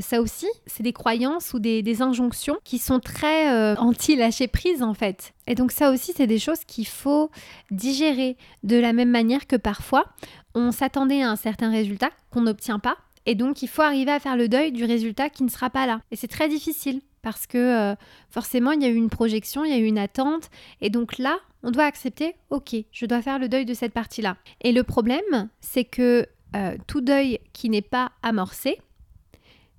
ça 0.00 0.20
aussi, 0.20 0.46
c'est 0.66 0.82
des 0.82 0.92
croyances 0.92 1.54
ou 1.54 1.58
des, 1.58 1.82
des, 1.82 2.02
injonctions 2.02 2.58
qui 2.64 2.78
sont 2.78 3.00
très 3.00 3.76
anti-lâcher 3.76 4.46
prise 4.46 4.82
en 4.82 4.94
fait. 4.94 5.32
Et 5.46 5.54
donc 5.54 5.72
ça 5.72 5.90
aussi, 5.90 6.12
c'est 6.14 6.26
des 6.26 6.38
choses 6.38 6.64
qu'il 6.66 6.86
faut 6.86 7.30
digérer 7.70 8.36
de 8.62 8.76
la 8.76 8.92
même 8.92 9.10
manière 9.10 9.46
que 9.46 9.56
parfois 9.56 10.06
on 10.54 10.72
s'attendait 10.72 11.22
à 11.22 11.30
un 11.30 11.36
certain 11.36 11.70
résultat 11.70 12.10
qu'on 12.30 12.42
n'obtient 12.42 12.78
pas. 12.78 12.96
Et 13.24 13.34
donc, 13.34 13.62
il 13.62 13.68
faut 13.68 13.82
arriver 13.82 14.10
à 14.10 14.18
faire 14.18 14.36
le 14.36 14.48
deuil 14.48 14.72
du 14.72 14.84
résultat 14.84 15.30
qui 15.30 15.44
ne 15.44 15.48
sera 15.48 15.70
pas 15.70 15.86
là. 15.86 16.00
Et 16.10 16.16
c'est 16.16 16.28
très 16.28 16.48
difficile 16.48 17.00
parce 17.22 17.46
que 17.46 17.58
euh, 17.58 17.94
forcément, 18.30 18.72
il 18.72 18.82
y 18.82 18.84
a 18.84 18.88
eu 18.88 18.96
une 18.96 19.10
projection, 19.10 19.64
il 19.64 19.70
y 19.70 19.74
a 19.74 19.78
eu 19.78 19.86
une 19.86 19.98
attente. 19.98 20.50
Et 20.80 20.90
donc 20.90 21.18
là, 21.18 21.38
on 21.62 21.70
doit 21.70 21.84
accepter, 21.84 22.34
ok, 22.50 22.74
je 22.90 23.06
dois 23.06 23.22
faire 23.22 23.38
le 23.38 23.48
deuil 23.48 23.64
de 23.64 23.74
cette 23.74 23.92
partie-là. 23.92 24.36
Et 24.60 24.72
le 24.72 24.82
problème, 24.82 25.48
c'est 25.60 25.84
que 25.84 26.26
euh, 26.56 26.76
tout 26.86 27.00
deuil 27.00 27.38
qui 27.52 27.70
n'est 27.70 27.80
pas 27.80 28.10
amorcé 28.22 28.78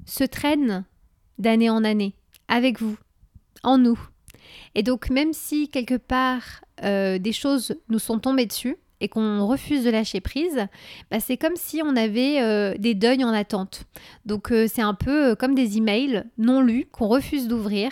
se 0.05 0.23
traîne 0.23 0.85
d'année 1.37 1.69
en 1.69 1.83
année 1.83 2.15
avec 2.47 2.81
vous, 2.81 2.97
en 3.63 3.77
nous. 3.77 3.99
Et 4.75 4.83
donc, 4.83 5.09
même 5.09 5.33
si 5.33 5.69
quelque 5.69 5.97
part 5.97 6.63
euh, 6.83 7.17
des 7.19 7.33
choses 7.33 7.75
nous 7.89 7.99
sont 7.99 8.19
tombées 8.19 8.45
dessus, 8.45 8.77
et 9.03 9.09
qu'on 9.09 9.45
refuse 9.45 9.83
de 9.83 9.89
lâcher 9.89 10.21
prise, 10.21 10.65
bah, 11.11 11.19
c'est 11.19 11.35
comme 11.35 11.57
si 11.57 11.81
on 11.83 11.95
avait 11.97 12.41
euh, 12.41 12.73
des 12.77 12.95
deuils 12.95 13.25
en 13.25 13.33
attente. 13.33 13.83
Donc 14.25 14.49
euh, 14.51 14.65
c'est 14.73 14.81
un 14.81 14.93
peu 14.93 15.31
euh, 15.31 15.35
comme 15.35 15.55
des 15.55 15.77
emails 15.77 16.23
non 16.37 16.61
lus 16.61 16.87
qu'on 16.89 17.09
refuse 17.09 17.49
d'ouvrir. 17.49 17.91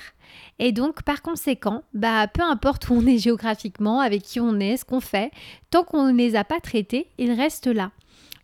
Et 0.58 0.72
donc 0.72 1.04
par 1.04 1.22
conséquent, 1.22 1.84
bah, 1.94 2.28
peu 2.28 2.42
importe 2.42 2.88
où 2.90 2.94
on 2.94 3.06
est 3.06 3.18
géographiquement, 3.18 4.00
avec 4.00 4.22
qui 4.22 4.40
on 4.40 4.58
est, 4.62 4.78
ce 4.78 4.86
qu'on 4.86 5.02
fait, 5.02 5.32
tant 5.70 5.84
qu'on 5.84 6.14
ne 6.14 6.18
les 6.18 6.38
a 6.38 6.46
pas 6.46 6.62
traités, 6.62 7.08
ils 7.18 7.34
restent 7.34 7.68
là. 7.68 7.92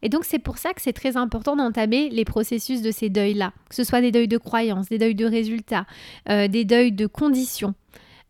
Et 0.02 0.10
donc 0.10 0.26
c'est 0.26 0.40
pour 0.40 0.58
ça 0.58 0.74
que 0.74 0.82
c'est 0.82 0.94
très 0.94 1.16
important 1.16 1.56
d'entamer 1.56 2.10
les 2.10 2.26
processus 2.26 2.82
de 2.82 2.92
ces 2.92 3.10
deuils-là, 3.10 3.54
que 3.70 3.76
ce 3.76 3.86
soit 3.86 4.02
des 4.02 4.12
deuils 4.12 4.28
de 4.28 4.38
croyances, 4.38 4.90
des 4.90 4.98
deuils 4.98 5.16
de 5.16 5.26
résultats, 5.26 5.88
des 6.28 6.66
deuils 6.66 6.92
de 6.92 7.08
conditions. 7.08 7.74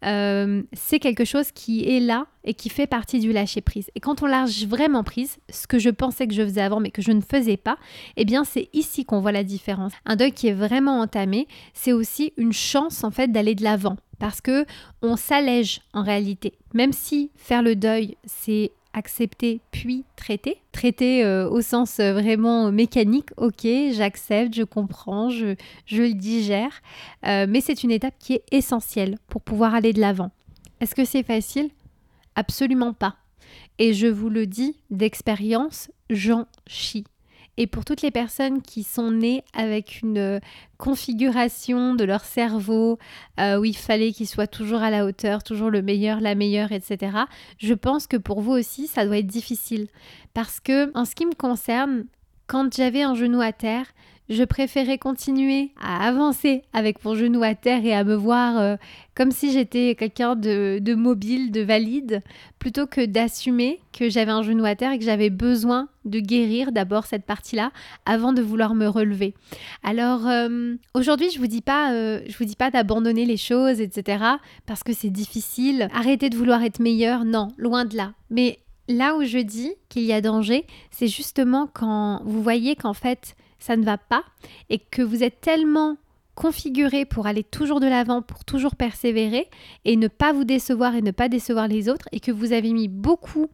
Euh, 0.05 0.61
c'est 0.73 0.99
quelque 0.99 1.25
chose 1.25 1.51
qui 1.51 1.89
est 1.89 1.99
là 1.99 2.27
et 2.43 2.53
qui 2.53 2.69
fait 2.69 2.87
partie 2.87 3.19
du 3.19 3.31
lâcher 3.31 3.61
prise. 3.61 3.89
Et 3.95 3.99
quand 3.99 4.21
on 4.21 4.27
lâche 4.27 4.65
vraiment 4.65 5.03
prise, 5.03 5.37
ce 5.49 5.65
que 5.65 5.79
je 5.79 5.89
pensais 5.89 6.27
que 6.27 6.33
je 6.33 6.43
faisais 6.43 6.61
avant 6.61 6.79
mais 6.79 6.91
que 6.91 7.01
je 7.01 7.11
ne 7.11 7.21
faisais 7.21 7.57
pas, 7.57 7.77
eh 8.15 8.25
bien 8.25 8.43
c'est 8.43 8.69
ici 8.73 9.05
qu'on 9.05 9.21
voit 9.21 9.31
la 9.31 9.43
différence. 9.43 9.93
Un 10.05 10.15
deuil 10.15 10.31
qui 10.31 10.47
est 10.47 10.53
vraiment 10.53 10.99
entamé, 10.99 11.47
c'est 11.73 11.93
aussi 11.93 12.33
une 12.37 12.53
chance 12.53 13.03
en 13.03 13.11
fait 13.11 13.31
d'aller 13.31 13.55
de 13.55 13.63
l'avant 13.63 13.97
parce 14.19 14.41
que 14.41 14.65
on 15.01 15.15
s'allège 15.15 15.81
en 15.93 16.03
réalité. 16.03 16.53
Même 16.73 16.93
si 16.93 17.31
faire 17.35 17.63
le 17.63 17.75
deuil, 17.75 18.17
c'est 18.25 18.71
accepter 18.97 19.61
puis 19.71 20.03
traiter. 20.15 20.57
Traiter 20.71 21.23
euh, 21.23 21.47
au 21.49 21.61
sens 21.61 21.99
euh, 21.99 22.13
vraiment 22.13 22.71
mécanique, 22.71 23.29
ok, 23.37 23.67
j'accepte, 23.91 24.55
je 24.55 24.63
comprends, 24.63 25.29
je, 25.29 25.55
je 25.85 26.01
le 26.01 26.13
digère, 26.13 26.81
euh, 27.25 27.45
mais 27.47 27.61
c'est 27.61 27.83
une 27.83 27.91
étape 27.91 28.15
qui 28.19 28.33
est 28.33 28.43
essentielle 28.51 29.17
pour 29.27 29.41
pouvoir 29.41 29.75
aller 29.75 29.93
de 29.93 30.01
l'avant. 30.01 30.31
Est-ce 30.81 30.95
que 30.95 31.05
c'est 31.05 31.23
facile? 31.23 31.69
Absolument 32.35 32.93
pas. 32.93 33.17
Et 33.77 33.93
je 33.93 34.07
vous 34.07 34.29
le 34.29 34.47
dis 34.47 34.79
d'expérience, 34.89 35.91
j'en 36.09 36.47
chie. 36.65 37.05
Et 37.57 37.65
pour 37.67 37.85
toutes 37.85 38.03
les 38.03 38.11
personnes 38.11 38.61
qui 38.61 38.83
sont 38.83 39.11
nées 39.11 39.43
avec 39.53 40.01
une 40.01 40.39
configuration 40.77 41.95
de 41.95 42.03
leur 42.03 42.23
cerveau 42.23 42.99
euh, 43.39 43.59
où 43.59 43.65
il 43.65 43.75
fallait 43.75 44.11
qu'il 44.11 44.27
soit 44.27 44.47
toujours 44.47 44.81
à 44.81 44.91
la 44.91 45.05
hauteur, 45.05 45.43
toujours 45.43 45.71
le 45.71 45.81
meilleur, 45.81 46.21
la 46.21 46.35
meilleure, 46.35 46.71
etc., 46.71 47.17
je 47.57 47.73
pense 47.73 48.05
que 48.05 48.17
pour 48.17 48.41
vous 48.41 48.51
aussi, 48.51 48.87
ça 48.87 49.05
doit 49.05 49.17
être 49.17 49.27
difficile. 49.27 49.87
Parce 50.35 50.59
que, 50.59 50.95
en 50.95 51.03
ce 51.03 51.15
qui 51.15 51.25
me 51.25 51.33
concerne, 51.33 52.05
quand 52.45 52.73
j'avais 52.75 53.01
un 53.01 53.15
genou 53.15 53.41
à 53.41 53.51
terre, 53.51 53.87
je 54.29 54.43
préférais 54.43 54.97
continuer 54.97 55.71
à 55.81 56.05
avancer 56.05 56.63
avec 56.73 57.03
mon 57.05 57.15
genou 57.15 57.43
à 57.43 57.55
terre 57.55 57.85
et 57.85 57.93
à 57.93 58.03
me 58.03 58.15
voir 58.15 58.57
euh, 58.57 58.75
comme 59.15 59.31
si 59.31 59.51
j'étais 59.51 59.95
quelqu'un 59.95 60.35
de, 60.35 60.79
de, 60.81 60.95
mobile, 60.95 61.51
de 61.51 61.61
valide, 61.61 62.21
plutôt 62.59 62.87
que 62.87 63.05
d'assumer 63.05 63.79
que 63.93 64.09
j'avais 64.09 64.31
un 64.31 64.43
genou 64.43 64.65
à 64.65 64.75
terre 64.75 64.91
et 64.91 64.99
que 64.99 65.05
j'avais 65.05 65.29
besoin 65.29 65.87
de 66.05 66.19
guérir 66.19 66.71
d'abord 66.71 67.05
cette 67.05 67.25
partie-là 67.25 67.71
avant 68.05 68.33
de 68.33 68.41
vouloir 68.41 68.75
me 68.75 68.87
relever. 68.87 69.33
Alors 69.83 70.27
euh, 70.27 70.75
aujourd'hui, 70.93 71.29
je 71.31 71.39
vous 71.39 71.47
dis 71.47 71.61
pas, 71.61 71.93
euh, 71.93 72.21
je 72.27 72.37
vous 72.37 72.45
dis 72.45 72.55
pas 72.55 72.69
d'abandonner 72.69 73.25
les 73.25 73.37
choses, 73.37 73.79
etc. 73.79 74.23
Parce 74.65 74.83
que 74.83 74.93
c'est 74.93 75.09
difficile. 75.09 75.87
Arrêtez 75.93 76.29
de 76.29 76.37
vouloir 76.37 76.63
être 76.63 76.79
meilleur, 76.79 77.23
non, 77.23 77.47
loin 77.57 77.85
de 77.85 77.95
là. 77.95 78.13
Mais 78.29 78.59
là 78.89 79.15
où 79.15 79.23
je 79.23 79.39
dis 79.39 79.73
qu'il 79.89 80.03
y 80.03 80.13
a 80.13 80.21
danger, 80.21 80.65
c'est 80.91 81.07
justement 81.07 81.69
quand 81.73 82.21
vous 82.25 82.41
voyez 82.41 82.75
qu'en 82.75 82.93
fait 82.93 83.35
ça 83.59 83.75
ne 83.77 83.83
va 83.83 83.97
pas 83.97 84.23
et 84.69 84.79
que 84.79 85.01
vous 85.01 85.23
êtes 85.23 85.41
tellement 85.41 85.97
configuré 86.35 87.05
pour 87.05 87.25
aller 87.25 87.43
toujours 87.43 87.79
de 87.79 87.87
l'avant, 87.87 88.21
pour 88.21 88.45
toujours 88.45 88.75
persévérer 88.75 89.49
et 89.85 89.95
ne 89.95 90.07
pas 90.07 90.33
vous 90.33 90.43
décevoir 90.43 90.95
et 90.95 91.01
ne 91.01 91.11
pas 91.11 91.29
décevoir 91.29 91.67
les 91.67 91.89
autres 91.89 92.07
et 92.11 92.19
que 92.19 92.31
vous 92.31 92.53
avez 92.53 92.73
mis 92.73 92.87
beaucoup 92.87 93.47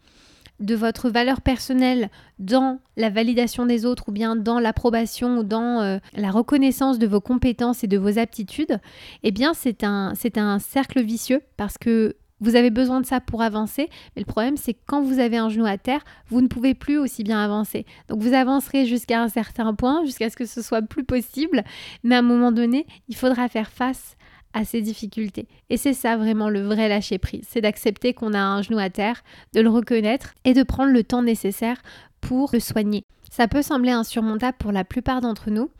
de 0.60 0.76
votre 0.76 1.10
valeur 1.10 1.42
personnelle 1.42 2.10
dans 2.39 2.80
la 2.98 3.10
validation 3.10 3.66
des 3.66 3.86
autres 3.86 4.10
ou 4.10 4.12
bien 4.12 4.36
dans 4.36 4.60
l'approbation 4.60 5.39
ou 5.39 5.44
dans 5.44 5.82
euh, 5.82 5.98
la 6.13 6.30
reconnaissance 6.30 7.00
de 7.00 7.08
vos 7.08 7.22
compétences 7.22 7.84
et 7.84 7.88
de 7.88 7.98
vos 7.98 8.20
aptitudes, 8.20 8.80
eh 9.24 9.32
bien 9.32 9.54
c'est 9.54 9.84
un, 9.84 10.13
c'est 10.16 10.38
un 10.38 10.60
cercle 10.60 11.02
vicieux 11.02 11.42
parce 11.58 11.78
que 11.78 12.16
vous 12.43 12.56
avez 12.56 12.69
besoin 12.69 13.01
de 13.01 13.06
ça 13.06 13.19
pour 13.21 13.41
avancer, 13.41 13.89
mais 14.15 14.21
le 14.21 14.25
problème 14.25 14.58
c'est 14.58 14.73
que 14.73 14.82
quand 14.86 15.01
vous 15.01 15.19
avez 15.19 15.38
un 15.38 15.49
genou 15.49 15.65
à 15.65 15.77
terre, 15.77 16.03
vous 16.27 16.41
ne 16.41 16.47
pouvez 16.47 16.73
plus 16.73 16.97
aussi 16.97 17.23
bien 17.23 17.39
avancer. 17.43 17.86
Donc 18.10 18.21
vous 18.21 18.34
avancerez 18.34 18.86
jusqu'à 18.86 19.21
un 19.21 19.29
certain 19.29 19.73
point, 19.73 20.03
jusqu'à 20.06 20.29
ce 20.29 20.36
que 20.36 20.45
ce 20.45 20.62
soit 20.62 20.82
plus 20.82 21.03
possible, 21.03 21.63
mais 22.03 22.15
à 22.15 22.19
un 22.19 22.23
moment 22.23 22.51
donné, 22.51 22.86
il 23.08 23.15
faudra 23.15 23.47
faire 23.47 23.69
face 23.69 24.17
à 24.53 24.65
ces 24.65 24.82
difficultés. 24.82 25.47
Et 25.69 25.77
c'est 25.77 25.93
ça 25.93 26.17
vraiment 26.17 26.49
le 26.49 26.62
vrai 26.62 26.89
lâcher 26.89 27.17
prise, 27.17 27.47
c'est 27.49 27.62
d'accepter 27.62 28.13
qu'on 28.13 28.34
a 28.34 28.39
un 28.39 28.62
genou 28.62 28.77
à 28.77 28.89
terre, 28.89 29.23
de 29.53 29.62
le 29.62 29.69
reconnaître 29.69 30.34
et 30.43 30.53
de 30.53 30.63
prendre 30.63 30.91
le 30.91 31.03
temps 31.03 31.23
nécessaire 31.23 31.77
pour 32.21 32.51
le 32.53 32.60
soigner. 32.60 33.06
Ça 33.32 33.47
peut 33.47 33.63
sembler 33.63 33.91
insurmontable 33.91 34.58
pour 34.60 34.71
la 34.71 34.84
plupart 34.84 35.21
d'entre 35.21 35.49
nous, 35.49 35.71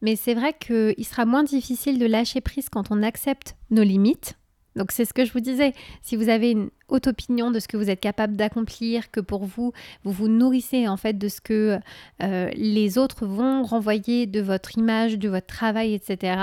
mais 0.00 0.16
c'est 0.16 0.32
vrai 0.32 0.54
qu'il 0.58 1.04
sera 1.04 1.26
moins 1.26 1.42
difficile 1.42 1.98
de 1.98 2.06
lâcher 2.06 2.40
prise 2.40 2.70
quand 2.70 2.90
on 2.90 3.02
accepte 3.02 3.56
nos 3.70 3.82
limites, 3.82 4.38
donc 4.76 4.92
c'est 4.92 5.04
ce 5.04 5.12
que 5.12 5.24
je 5.24 5.32
vous 5.32 5.40
disais, 5.40 5.74
si 6.00 6.16
vous 6.16 6.28
avez 6.28 6.50
une 6.50 6.70
haute 6.88 7.06
opinion 7.06 7.50
de 7.50 7.58
ce 7.58 7.68
que 7.68 7.76
vous 7.76 7.90
êtes 7.90 8.00
capable 8.00 8.36
d'accomplir, 8.36 9.10
que 9.10 9.20
pour 9.20 9.44
vous, 9.44 9.72
vous 10.04 10.12
vous 10.12 10.28
nourrissez 10.28 10.88
en 10.88 10.96
fait 10.96 11.18
de 11.18 11.28
ce 11.28 11.40
que 11.40 11.78
euh, 12.22 12.50
les 12.54 12.98
autres 12.98 13.26
vont 13.26 13.62
renvoyer 13.62 14.26
de 14.26 14.40
votre 14.40 14.78
image, 14.78 15.18
de 15.18 15.28
votre 15.28 15.46
travail, 15.46 15.94
etc., 15.94 16.36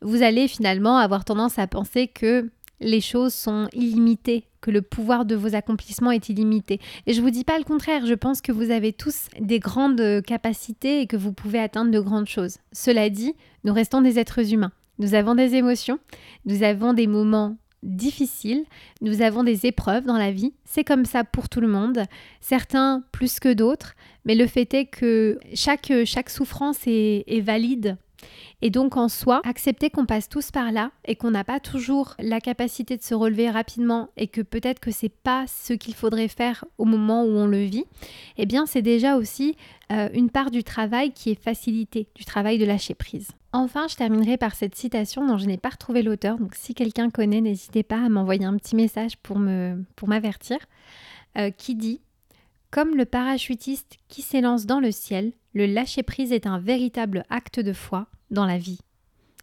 vous 0.00 0.22
allez 0.22 0.48
finalement 0.48 0.98
avoir 0.98 1.24
tendance 1.24 1.58
à 1.58 1.66
penser 1.66 2.06
que 2.08 2.50
les 2.80 3.00
choses 3.00 3.34
sont 3.34 3.68
illimitées, 3.72 4.44
que 4.60 4.70
le 4.70 4.82
pouvoir 4.82 5.24
de 5.24 5.34
vos 5.34 5.54
accomplissements 5.54 6.10
est 6.10 6.28
illimité. 6.28 6.80
Et 7.06 7.12
je 7.12 7.20
ne 7.20 7.24
vous 7.24 7.30
dis 7.30 7.44
pas 7.44 7.58
le 7.58 7.64
contraire, 7.64 8.06
je 8.06 8.14
pense 8.14 8.40
que 8.40 8.52
vous 8.52 8.70
avez 8.70 8.92
tous 8.92 9.28
des 9.40 9.58
grandes 9.58 10.22
capacités 10.26 11.00
et 11.00 11.06
que 11.06 11.16
vous 11.16 11.32
pouvez 11.32 11.60
atteindre 11.60 11.90
de 11.90 12.00
grandes 12.00 12.28
choses. 12.28 12.58
Cela 12.72 13.10
dit, 13.10 13.34
nous 13.62 13.72
restons 13.72 14.00
des 14.00 14.18
êtres 14.18 14.52
humains. 14.52 14.72
Nous 14.98 15.14
avons 15.14 15.34
des 15.34 15.56
émotions, 15.56 15.98
nous 16.44 16.62
avons 16.62 16.92
des 16.92 17.08
moments 17.08 17.56
difficile. 17.84 18.64
Nous 19.00 19.22
avons 19.22 19.44
des 19.44 19.66
épreuves 19.66 20.04
dans 20.04 20.18
la 20.18 20.32
vie. 20.32 20.52
C'est 20.64 20.84
comme 20.84 21.04
ça 21.04 21.22
pour 21.22 21.48
tout 21.48 21.60
le 21.60 21.68
monde. 21.68 22.04
Certains 22.40 23.04
plus 23.12 23.38
que 23.38 23.52
d'autres. 23.52 23.94
Mais 24.24 24.34
le 24.34 24.46
fait 24.46 24.72
est 24.74 24.86
que 24.86 25.38
chaque, 25.54 25.92
chaque 26.04 26.30
souffrance 26.30 26.78
est, 26.86 27.24
est 27.26 27.40
valide 27.40 27.96
et 28.62 28.70
donc 28.70 28.96
en 28.96 29.08
soi, 29.08 29.40
accepter 29.44 29.90
qu'on 29.90 30.06
passe 30.06 30.28
tous 30.28 30.50
par 30.50 30.72
là 30.72 30.90
et 31.04 31.16
qu'on 31.16 31.30
n'a 31.30 31.44
pas 31.44 31.60
toujours 31.60 32.14
la 32.18 32.40
capacité 32.40 32.96
de 32.96 33.02
se 33.02 33.14
relever 33.14 33.50
rapidement 33.50 34.08
et 34.16 34.26
que 34.26 34.40
peut-être 34.40 34.80
que 34.80 34.90
c'est 34.90 35.10
pas 35.10 35.44
ce 35.46 35.72
qu'il 35.72 35.94
faudrait 35.94 36.28
faire 36.28 36.64
au 36.78 36.84
moment 36.84 37.24
où 37.24 37.30
on 37.30 37.46
le 37.46 37.64
vit, 37.64 37.84
eh 38.36 38.46
bien 38.46 38.66
c'est 38.66 38.82
déjà 38.82 39.16
aussi 39.16 39.56
euh, 39.92 40.08
une 40.14 40.30
part 40.30 40.50
du 40.50 40.64
travail 40.64 41.12
qui 41.12 41.30
est 41.30 41.40
facilité, 41.40 42.08
du 42.14 42.24
travail 42.24 42.58
de 42.58 42.64
lâcher 42.64 42.94
prise. 42.94 43.28
Enfin, 43.52 43.86
je 43.88 43.94
terminerai 43.94 44.36
par 44.36 44.54
cette 44.54 44.74
citation 44.74 45.26
dont 45.26 45.38
je 45.38 45.46
n'ai 45.46 45.58
pas 45.58 45.68
retrouvé 45.68 46.02
l'auteur, 46.02 46.38
donc 46.38 46.54
si 46.54 46.74
quelqu'un 46.74 47.10
connaît, 47.10 47.40
n'hésitez 47.40 47.82
pas 47.82 48.04
à 48.04 48.08
m'envoyer 48.08 48.44
un 48.44 48.56
petit 48.56 48.74
message 48.74 49.16
pour 49.18 49.38
me 49.38 49.84
pour 49.94 50.08
m'avertir, 50.08 50.58
euh, 51.38 51.50
qui 51.50 51.74
dit 51.74 52.00
comme 52.70 52.96
le 52.96 53.04
parachutiste 53.04 53.98
qui 54.08 54.22
s'élance 54.22 54.66
dans 54.66 54.80
le 54.80 54.90
ciel, 54.90 55.32
le 55.54 55.66
lâcher-prise 55.66 56.32
est 56.32 56.46
un 56.46 56.58
véritable 56.58 57.24
acte 57.30 57.60
de 57.60 57.72
foi 57.72 58.06
dans 58.30 58.44
la 58.44 58.58
vie. 58.58 58.80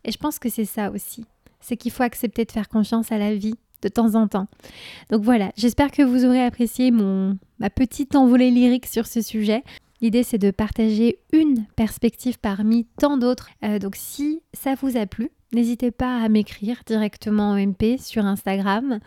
Et 0.03 0.11
je 0.11 0.17
pense 0.17 0.39
que 0.39 0.49
c'est 0.49 0.65
ça 0.65 0.91
aussi. 0.91 1.25
C'est 1.59 1.77
qu'il 1.77 1.91
faut 1.91 2.03
accepter 2.03 2.45
de 2.45 2.51
faire 2.51 2.69
confiance 2.69 3.11
à 3.11 3.17
la 3.17 3.33
vie 3.33 3.55
de 3.81 3.89
temps 3.89 4.15
en 4.15 4.27
temps. 4.27 4.47
Donc 5.09 5.23
voilà, 5.23 5.51
j'espère 5.57 5.91
que 5.91 6.03
vous 6.03 6.25
aurez 6.25 6.43
apprécié 6.43 6.91
mon, 6.91 7.37
ma 7.59 7.69
petite 7.69 8.15
envolée 8.15 8.51
lyrique 8.51 8.85
sur 8.85 9.07
ce 9.07 9.21
sujet. 9.21 9.63
L'idée 10.01 10.23
c'est 10.23 10.37
de 10.37 10.51
partager 10.51 11.19
une 11.31 11.65
perspective 11.75 12.39
parmi 12.39 12.85
tant 12.99 13.17
d'autres. 13.17 13.49
Euh, 13.63 13.79
donc 13.79 13.95
si 13.95 14.41
ça 14.53 14.75
vous 14.75 14.97
a 14.97 15.05
plu, 15.05 15.31
n'hésitez 15.53 15.91
pas 15.91 16.17
à 16.17 16.29
m'écrire 16.29 16.81
directement 16.85 17.51
en 17.51 17.55
MP 17.55 17.97
sur 17.99 18.25
Instagram 18.25 18.99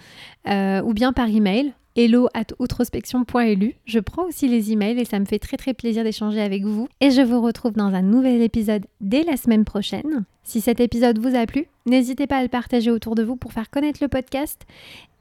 euh, 0.48 0.82
ou 0.82 0.92
bien 0.92 1.12
par 1.12 1.28
email 1.28 1.74
hello 1.96 2.28
at 2.34 2.46
outrospection.lu. 2.58 3.74
Je 3.84 3.98
prends 4.00 4.24
aussi 4.24 4.48
les 4.48 4.72
emails 4.72 4.98
et 4.98 5.04
ça 5.04 5.18
me 5.20 5.24
fait 5.24 5.38
très 5.38 5.56
très 5.56 5.74
plaisir 5.74 6.04
d'échanger 6.04 6.40
avec 6.40 6.64
vous. 6.64 6.88
Et 7.00 7.10
je 7.10 7.22
vous 7.22 7.40
retrouve 7.40 7.72
dans 7.72 7.94
un 7.94 8.02
nouvel 8.02 8.42
épisode 8.42 8.86
dès 9.00 9.22
la 9.22 9.36
semaine 9.36 9.64
prochaine. 9.64 10.24
Si 10.42 10.60
cet 10.60 10.80
épisode 10.80 11.18
vous 11.18 11.36
a 11.36 11.46
plu, 11.46 11.66
n'hésitez 11.86 12.26
pas 12.26 12.38
à 12.38 12.42
le 12.42 12.48
partager 12.48 12.90
autour 12.90 13.14
de 13.14 13.22
vous 13.22 13.36
pour 13.36 13.52
faire 13.52 13.70
connaître 13.70 14.00
le 14.02 14.08
podcast. 14.08 14.62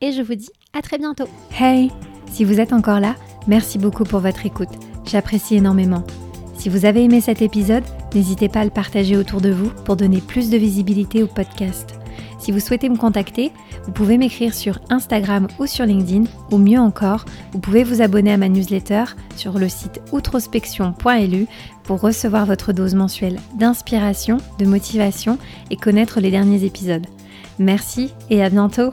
Et 0.01 0.11
je 0.11 0.21
vous 0.21 0.35
dis 0.35 0.49
à 0.73 0.81
très 0.81 0.97
bientôt. 0.97 1.27
Hey 1.59 1.91
Si 2.31 2.43
vous 2.43 2.59
êtes 2.59 2.73
encore 2.73 2.99
là, 2.99 3.15
merci 3.47 3.77
beaucoup 3.77 4.03
pour 4.03 4.19
votre 4.19 4.45
écoute. 4.45 4.69
J'apprécie 5.05 5.55
énormément. 5.55 6.03
Si 6.57 6.69
vous 6.69 6.85
avez 6.85 7.03
aimé 7.03 7.21
cet 7.21 7.41
épisode, 7.41 7.83
n'hésitez 8.13 8.49
pas 8.49 8.61
à 8.61 8.65
le 8.65 8.69
partager 8.69 9.17
autour 9.17 9.41
de 9.41 9.51
vous 9.51 9.69
pour 9.85 9.95
donner 9.95 10.21
plus 10.21 10.49
de 10.49 10.57
visibilité 10.57 11.23
au 11.23 11.27
podcast. 11.27 11.99
Si 12.43 12.51
vous 12.51 12.59
souhaitez 12.59 12.89
me 12.89 12.97
contacter, 12.97 13.53
vous 13.85 13.93
pouvez 13.93 14.17
m'écrire 14.17 14.53
sur 14.53 14.77
Instagram 14.89 15.47
ou 15.59 15.65
sur 15.65 15.85
LinkedIn, 15.85 16.25
ou 16.51 16.57
mieux 16.57 16.77
encore, 16.77 17.23
vous 17.53 17.59
pouvez 17.59 17.85
vous 17.85 18.01
abonner 18.01 18.33
à 18.33 18.37
ma 18.37 18.49
newsletter 18.49 19.05
sur 19.37 19.57
le 19.57 19.69
site 19.69 20.01
outrospection.lu 20.11 21.47
pour 21.85 22.01
recevoir 22.01 22.45
votre 22.45 22.73
dose 22.73 22.95
mensuelle 22.95 23.39
d'inspiration, 23.57 24.39
de 24.59 24.65
motivation 24.65 25.37
et 25.71 25.77
connaître 25.77 26.19
les 26.19 26.31
derniers 26.31 26.65
épisodes. 26.65 27.07
Merci 27.59 28.13
et 28.29 28.43
à 28.43 28.49
bientôt 28.49 28.91